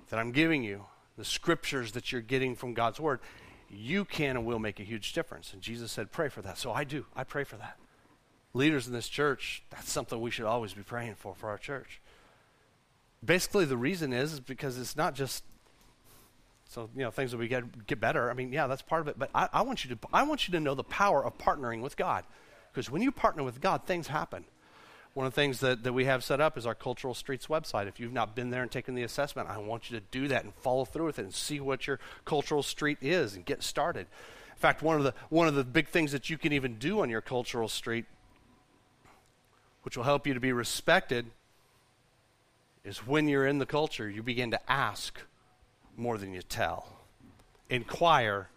that 0.10 0.18
I'm 0.18 0.32
giving 0.32 0.64
you, 0.64 0.86
the 1.16 1.26
scriptures 1.26 1.92
that 1.92 2.12
you're 2.12 2.22
getting 2.22 2.56
from 2.56 2.74
God's 2.74 3.00
Word, 3.00 3.20
you 3.70 4.04
can 4.04 4.36
and 4.36 4.48
will 4.48 4.58
make 4.58 4.80
a 4.80 4.84
huge 4.84 5.14
difference. 5.14 5.54
And 5.54 5.62
Jesus 5.62 5.92
said, 5.92 6.12
pray 6.12 6.28
for 6.28 6.42
that. 6.42 6.58
So 6.58 6.72
I 6.72 6.86
do. 6.86 7.06
I 7.16 7.24
pray 7.24 7.44
for 7.44 7.58
that 7.58 7.78
leaders 8.54 8.88
in 8.88 8.94
this 8.94 9.08
church, 9.08 9.64
that's 9.70 9.92
something 9.92 10.20
we 10.20 10.32
should 10.32 10.46
always 10.46 10.74
be 10.74 10.82
praying 10.82 11.16
for 11.16 11.36
for 11.36 11.50
our 11.50 11.58
church. 11.58 12.02
Basically, 13.24 13.66
the 13.66 13.78
reason 13.78 14.14
is, 14.14 14.34
is 14.34 14.40
because 14.40 14.80
it's 14.80 14.96
not 14.96 15.14
just 15.16 15.44
so 16.68 16.90
you 16.96 17.04
know 17.04 17.12
things 17.12 17.34
will 17.34 17.42
be 17.42 17.48
get, 17.48 17.86
get 17.86 18.00
better. 18.00 18.30
I 18.32 18.34
mean, 18.34 18.52
yeah, 18.54 18.68
that's 18.68 18.82
part 18.82 19.02
of 19.02 19.08
it. 19.08 19.20
But 19.20 19.30
I, 19.36 19.50
I 19.52 19.62
want 19.62 19.84
you 19.84 19.96
to 19.96 20.08
I 20.14 20.24
want 20.24 20.48
you 20.48 20.54
to 20.54 20.60
know 20.60 20.74
the 20.74 20.84
power 20.84 21.24
of 21.24 21.38
partnering 21.38 21.82
with 21.82 21.98
God, 21.98 22.24
because 22.72 22.90
when 22.90 23.02
you 23.02 23.12
partner 23.12 23.44
with 23.44 23.62
God, 23.62 23.86
things 23.86 24.08
happen. 24.08 24.46
One 25.14 25.26
of 25.26 25.34
the 25.34 25.42
things 25.42 25.60
that, 25.60 25.84
that 25.84 25.92
we 25.92 26.06
have 26.06 26.24
set 26.24 26.40
up 26.40 26.58
is 26.58 26.66
our 26.66 26.74
Cultural 26.74 27.14
Streets 27.14 27.48
website. 27.48 27.90
If 27.90 28.00
you've 28.00 28.14
not 28.14 28.34
been 28.34 28.50
there 28.50 28.62
and 28.62 28.72
taken 28.72 28.96
the 28.96 29.04
assessment, 29.04 29.50
I 29.50 29.58
want 29.58 29.92
you 29.92 30.00
to 30.00 30.06
do 30.10 30.30
that 30.30 30.46
and 30.46 30.54
follow 30.54 30.86
through 30.86 31.08
with 31.08 31.20
it 31.20 31.24
and 31.24 31.34
see 31.34 31.60
what 31.60 31.86
your 31.86 32.00
cultural 32.24 32.64
street 32.64 32.98
is 33.02 33.36
and 33.36 33.44
get 33.44 33.62
started. 33.62 34.08
In 34.52 34.58
fact, 34.58 34.82
one 34.82 34.96
of 34.96 35.04
the 35.04 35.14
one 35.28 35.50
of 35.50 35.56
the 35.56 35.66
big 35.66 35.90
things 35.90 36.14
that 36.14 36.30
you 36.30 36.38
can 36.38 36.54
even 36.54 36.76
do 36.76 37.02
on 37.02 37.10
your 37.10 37.20
cultural 37.20 37.68
street 37.68 38.06
which 39.84 39.98
will 39.98 40.04
help 40.04 40.28
you 40.28 40.34
to 40.34 40.40
be 40.40 40.52
respected, 40.52 41.26
is 42.84 43.06
when 43.06 43.28
you're 43.28 43.48
in 43.48 43.60
the 43.60 43.66
culture, 43.66 44.10
you 44.10 44.24
begin 44.24 44.52
to 44.52 44.72
ask 44.72 45.20
more 45.98 46.18
than 46.18 46.34
you 46.34 46.42
tell, 46.42 46.88
inquire 47.70 48.50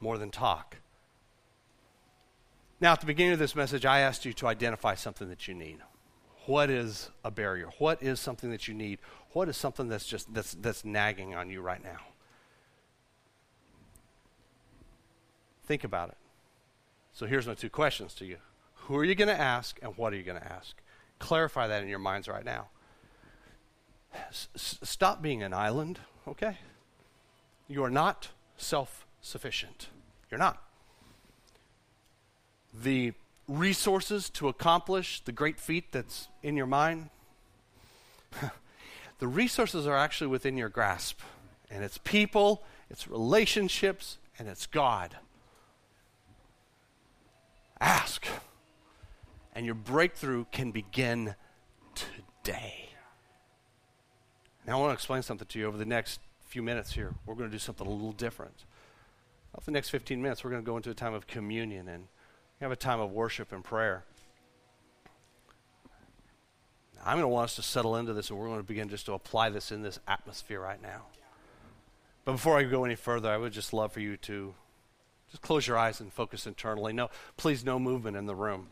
more 0.00 0.18
than 0.18 0.30
talk. 0.30 0.76
Now, 2.80 2.92
at 2.92 3.00
the 3.00 3.06
beginning 3.06 3.32
of 3.32 3.38
this 3.38 3.56
message, 3.56 3.86
I 3.86 4.00
asked 4.00 4.24
you 4.24 4.32
to 4.34 4.46
identify 4.46 4.94
something 4.94 5.28
that 5.30 5.48
you 5.48 5.54
need. 5.54 5.78
What 6.44 6.70
is 6.70 7.10
a 7.24 7.30
barrier? 7.30 7.70
What 7.78 8.02
is 8.02 8.20
something 8.20 8.50
that 8.50 8.68
you 8.68 8.74
need? 8.74 8.98
What 9.32 9.48
is 9.48 9.56
something 9.56 9.88
that's 9.88 10.06
just 10.06 10.32
that's 10.32 10.54
that's 10.54 10.84
nagging 10.84 11.34
on 11.34 11.50
you 11.50 11.60
right 11.60 11.82
now? 11.82 11.98
Think 15.66 15.82
about 15.82 16.10
it. 16.10 16.16
So 17.12 17.26
here's 17.26 17.46
my 17.46 17.54
two 17.54 17.70
questions 17.70 18.14
to 18.14 18.24
you. 18.24 18.36
Who 18.86 18.96
are 18.96 19.04
you 19.04 19.16
going 19.16 19.28
to 19.28 19.40
ask 19.40 19.80
and 19.82 19.96
what 19.96 20.12
are 20.12 20.16
you 20.16 20.22
going 20.22 20.40
to 20.40 20.52
ask? 20.52 20.76
Clarify 21.18 21.66
that 21.66 21.82
in 21.82 21.88
your 21.88 21.98
minds 21.98 22.28
right 22.28 22.44
now. 22.44 22.68
S- 24.14 24.48
stop 24.54 25.20
being 25.20 25.42
an 25.42 25.52
island, 25.52 25.98
okay? 26.28 26.58
You 27.66 27.82
are 27.82 27.90
not 27.90 28.28
self 28.56 29.04
sufficient. 29.20 29.88
You're 30.30 30.38
not. 30.38 30.62
The 32.72 33.12
resources 33.48 34.30
to 34.30 34.46
accomplish 34.46 35.20
the 35.24 35.32
great 35.32 35.58
feat 35.58 35.90
that's 35.90 36.28
in 36.44 36.56
your 36.56 36.66
mind, 36.66 37.10
the 39.18 39.26
resources 39.26 39.88
are 39.88 39.96
actually 39.96 40.28
within 40.28 40.56
your 40.56 40.68
grasp. 40.68 41.18
And 41.72 41.82
it's 41.82 41.98
people, 41.98 42.62
it's 42.88 43.08
relationships, 43.08 44.18
and 44.38 44.46
it's 44.46 44.66
God. 44.66 45.16
Ask. 47.80 48.26
And 49.56 49.64
your 49.64 49.74
breakthrough 49.74 50.44
can 50.52 50.70
begin 50.70 51.34
today. 51.94 52.90
Now, 54.66 54.76
I 54.76 54.80
want 54.80 54.90
to 54.90 54.94
explain 54.94 55.22
something 55.22 55.48
to 55.48 55.58
you 55.58 55.64
over 55.64 55.78
the 55.78 55.86
next 55.86 56.20
few 56.44 56.62
minutes 56.62 56.92
here. 56.92 57.14
We're 57.24 57.36
going 57.36 57.48
to 57.48 57.54
do 57.54 57.58
something 57.58 57.86
a 57.86 57.90
little 57.90 58.12
different. 58.12 58.66
Over 59.54 59.64
the 59.64 59.70
next 59.70 59.88
15 59.88 60.20
minutes, 60.20 60.44
we're 60.44 60.50
going 60.50 60.62
to 60.62 60.66
go 60.66 60.76
into 60.76 60.90
a 60.90 60.94
time 60.94 61.14
of 61.14 61.26
communion 61.26 61.88
and 61.88 62.08
have 62.60 62.70
a 62.70 62.76
time 62.76 63.00
of 63.00 63.12
worship 63.12 63.50
and 63.50 63.64
prayer. 63.64 64.04
I'm 67.02 67.14
going 67.14 67.22
to 67.22 67.28
want 67.28 67.44
us 67.44 67.56
to 67.56 67.62
settle 67.62 67.96
into 67.96 68.12
this, 68.12 68.28
and 68.28 68.38
we're 68.38 68.48
going 68.48 68.58
to 68.58 68.62
begin 68.62 68.90
just 68.90 69.06
to 69.06 69.14
apply 69.14 69.48
this 69.48 69.72
in 69.72 69.80
this 69.80 69.98
atmosphere 70.06 70.60
right 70.60 70.82
now. 70.82 71.06
But 72.26 72.32
before 72.32 72.58
I 72.58 72.64
go 72.64 72.84
any 72.84 72.94
further, 72.94 73.30
I 73.30 73.38
would 73.38 73.54
just 73.54 73.72
love 73.72 73.92
for 73.92 74.00
you 74.00 74.18
to 74.18 74.52
just 75.30 75.40
close 75.40 75.66
your 75.66 75.78
eyes 75.78 76.00
and 76.00 76.12
focus 76.12 76.46
internally. 76.46 76.92
No, 76.92 77.08
please, 77.38 77.64
no 77.64 77.78
movement 77.78 78.18
in 78.18 78.26
the 78.26 78.34
room. 78.34 78.68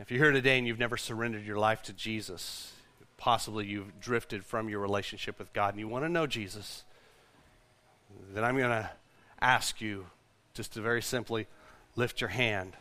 If 0.00 0.10
you're 0.10 0.24
here 0.24 0.32
today 0.32 0.56
and 0.56 0.66
you've 0.66 0.78
never 0.78 0.96
surrendered 0.96 1.44
your 1.44 1.58
life 1.58 1.82
to 1.82 1.92
Jesus, 1.92 2.72
possibly 3.18 3.66
you've 3.66 4.00
drifted 4.00 4.46
from 4.46 4.70
your 4.70 4.80
relationship 4.80 5.38
with 5.38 5.52
God 5.52 5.74
and 5.74 5.78
you 5.78 5.88
want 5.88 6.06
to 6.06 6.08
know 6.08 6.26
Jesus, 6.26 6.84
then 8.32 8.42
I'm 8.42 8.56
going 8.56 8.70
to 8.70 8.90
ask 9.42 9.78
you 9.82 10.06
just 10.54 10.72
to 10.72 10.80
very 10.80 11.02
simply 11.02 11.46
lift 11.96 12.22
your 12.22 12.30
hand, 12.30 12.78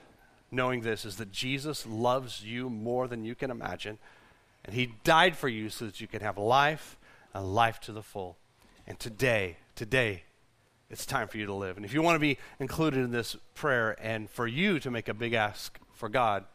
knowing 0.49 0.79
this 0.79 1.03
is 1.03 1.17
that 1.17 1.29
Jesus 1.29 1.85
loves 1.85 2.41
you 2.41 2.69
more 2.69 3.05
than 3.05 3.25
you 3.25 3.35
can 3.35 3.51
imagine, 3.51 3.97
and 4.63 4.73
He 4.73 4.93
died 5.03 5.35
for 5.35 5.49
you 5.49 5.69
so 5.69 5.85
that 5.85 5.99
you 5.99 6.07
can 6.07 6.21
have 6.21 6.37
life 6.37 6.97
and 7.33 7.53
life 7.53 7.81
to 7.81 7.91
the 7.91 8.01
full. 8.01 8.37
And 8.87 8.97
today, 8.97 9.57
today, 9.75 10.23
it's 10.89 11.05
time 11.05 11.27
for 11.27 11.37
you 11.37 11.45
to 11.47 11.53
live. 11.53 11.75
And 11.75 11.85
if 11.85 11.93
you 11.93 12.01
want 12.01 12.15
to 12.15 12.19
be 12.19 12.37
included 12.61 13.03
in 13.03 13.11
this 13.11 13.35
prayer 13.55 13.97
and 14.01 14.29
for 14.29 14.47
you 14.47 14.79
to 14.79 14.89
make 14.89 15.09
a 15.09 15.13
big 15.13 15.33
ask 15.33 15.77
for 15.93 16.07
God 16.07 16.45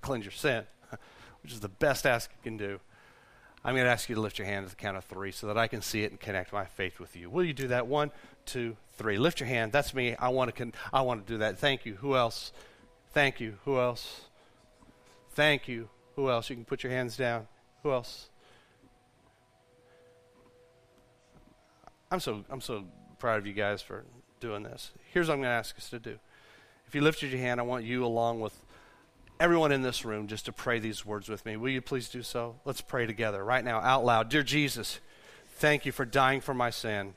to 0.00 0.06
cleanse 0.06 0.24
your 0.24 0.32
sin, 0.32 0.64
which 1.42 1.52
is 1.52 1.60
the 1.60 1.68
best 1.68 2.06
ask 2.06 2.30
you 2.30 2.42
can 2.42 2.56
do, 2.56 2.80
I'm 3.64 3.74
going 3.74 3.86
to 3.86 3.90
ask 3.90 4.08
you 4.08 4.14
to 4.14 4.20
lift 4.20 4.38
your 4.38 4.46
hand 4.46 4.64
at 4.64 4.70
the 4.70 4.76
count 4.76 4.96
of 4.96 5.04
three 5.04 5.32
so 5.32 5.46
that 5.48 5.58
I 5.58 5.66
can 5.66 5.82
see 5.82 6.02
it 6.02 6.10
and 6.10 6.20
connect 6.20 6.52
my 6.52 6.64
faith 6.64 7.00
with 7.00 7.16
you. 7.16 7.28
Will 7.28 7.44
you 7.44 7.52
do 7.52 7.68
that? 7.68 7.86
One, 7.86 8.12
two, 8.46 8.76
three. 8.94 9.18
Lift 9.18 9.40
your 9.40 9.48
hand. 9.48 9.72
That's 9.72 9.92
me. 9.92 10.14
I 10.16 10.28
want 10.28 10.48
to. 10.48 10.52
Con- 10.52 10.74
I 10.92 11.02
want 11.02 11.26
to 11.26 11.32
do 11.32 11.38
that. 11.38 11.58
Thank 11.58 11.84
you. 11.84 11.96
Who 11.96 12.14
else? 12.14 12.52
Thank 13.12 13.40
you. 13.40 13.58
Who 13.64 13.78
else? 13.78 14.22
Thank 15.32 15.66
you. 15.66 15.88
Who 16.16 16.30
else? 16.30 16.48
You 16.50 16.56
can 16.56 16.64
put 16.64 16.82
your 16.82 16.92
hands 16.92 17.16
down. 17.16 17.48
Who 17.82 17.92
else? 17.92 18.28
I'm 22.10 22.20
so 22.20 22.44
I'm 22.48 22.60
so 22.60 22.84
proud 23.18 23.38
of 23.38 23.46
you 23.46 23.52
guys 23.52 23.82
for 23.82 24.04
doing 24.40 24.62
this. 24.62 24.92
Here's 25.12 25.28
what 25.28 25.34
I'm 25.34 25.40
going 25.40 25.50
to 25.50 25.54
ask 25.54 25.76
us 25.76 25.90
to 25.90 25.98
do. 25.98 26.18
If 26.86 26.94
you 26.94 27.00
lifted 27.00 27.30
your 27.30 27.40
hand, 27.40 27.60
I 27.60 27.64
want 27.64 27.84
you, 27.84 28.04
along 28.04 28.40
with 28.40 28.58
everyone 29.40 29.72
in 29.72 29.82
this 29.82 30.04
room, 30.04 30.26
just 30.26 30.46
to 30.46 30.52
pray 30.52 30.78
these 30.78 31.04
words 31.04 31.28
with 31.28 31.44
me. 31.46 31.56
Will 31.56 31.70
you 31.70 31.80
please 31.80 32.08
do 32.08 32.22
so? 32.22 32.56
Let's 32.64 32.80
pray 32.80 33.06
together 33.06 33.44
right 33.44 33.64
now, 33.64 33.78
out 33.80 34.04
loud. 34.04 34.28
Dear 34.28 34.42
Jesus, 34.42 34.98
thank 35.56 35.86
you 35.86 35.92
for 35.92 36.04
dying 36.04 36.40
for 36.40 36.54
my 36.54 36.70
sin. 36.70 37.14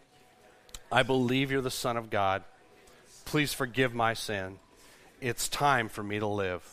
I 0.91 1.03
believe 1.03 1.51
you're 1.51 1.61
the 1.61 1.71
Son 1.71 1.97
of 1.97 2.09
God. 2.09 2.43
Please 3.25 3.53
forgive 3.53 3.93
my 3.93 4.13
sin. 4.13 4.59
It's 5.19 5.47
time 5.47 5.89
for 5.89 6.03
me 6.03 6.19
to 6.19 6.27
live. 6.27 6.63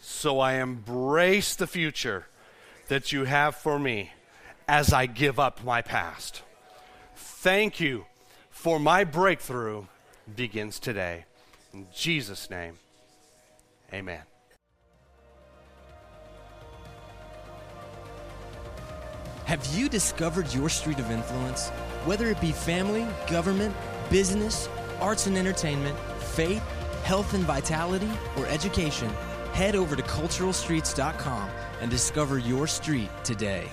So 0.00 0.40
I 0.40 0.54
embrace 0.54 1.54
the 1.54 1.66
future 1.66 2.26
that 2.88 3.12
you 3.12 3.24
have 3.24 3.56
for 3.56 3.78
me 3.78 4.12
as 4.68 4.92
I 4.92 5.06
give 5.06 5.38
up 5.38 5.64
my 5.64 5.82
past. 5.82 6.42
Thank 7.16 7.80
you 7.80 8.06
for 8.50 8.78
my 8.78 9.04
breakthrough 9.04 9.84
begins 10.34 10.78
today. 10.78 11.24
In 11.72 11.86
Jesus' 11.94 12.50
name, 12.50 12.78
amen. 13.92 14.22
Have 19.46 19.64
you 19.66 19.88
discovered 19.88 20.52
your 20.52 20.68
street 20.68 20.98
of 20.98 21.12
influence? 21.12 21.68
Whether 22.04 22.28
it 22.30 22.40
be 22.40 22.50
family, 22.50 23.06
government, 23.30 23.76
business, 24.10 24.68
arts 25.00 25.28
and 25.28 25.38
entertainment, 25.38 25.96
faith, 26.18 26.64
health 27.04 27.32
and 27.32 27.44
vitality, 27.44 28.10
or 28.36 28.46
education, 28.46 29.08
head 29.52 29.76
over 29.76 29.94
to 29.94 30.02
culturalstreets.com 30.02 31.48
and 31.80 31.88
discover 31.88 32.38
your 32.38 32.66
street 32.66 33.08
today. 33.22 33.70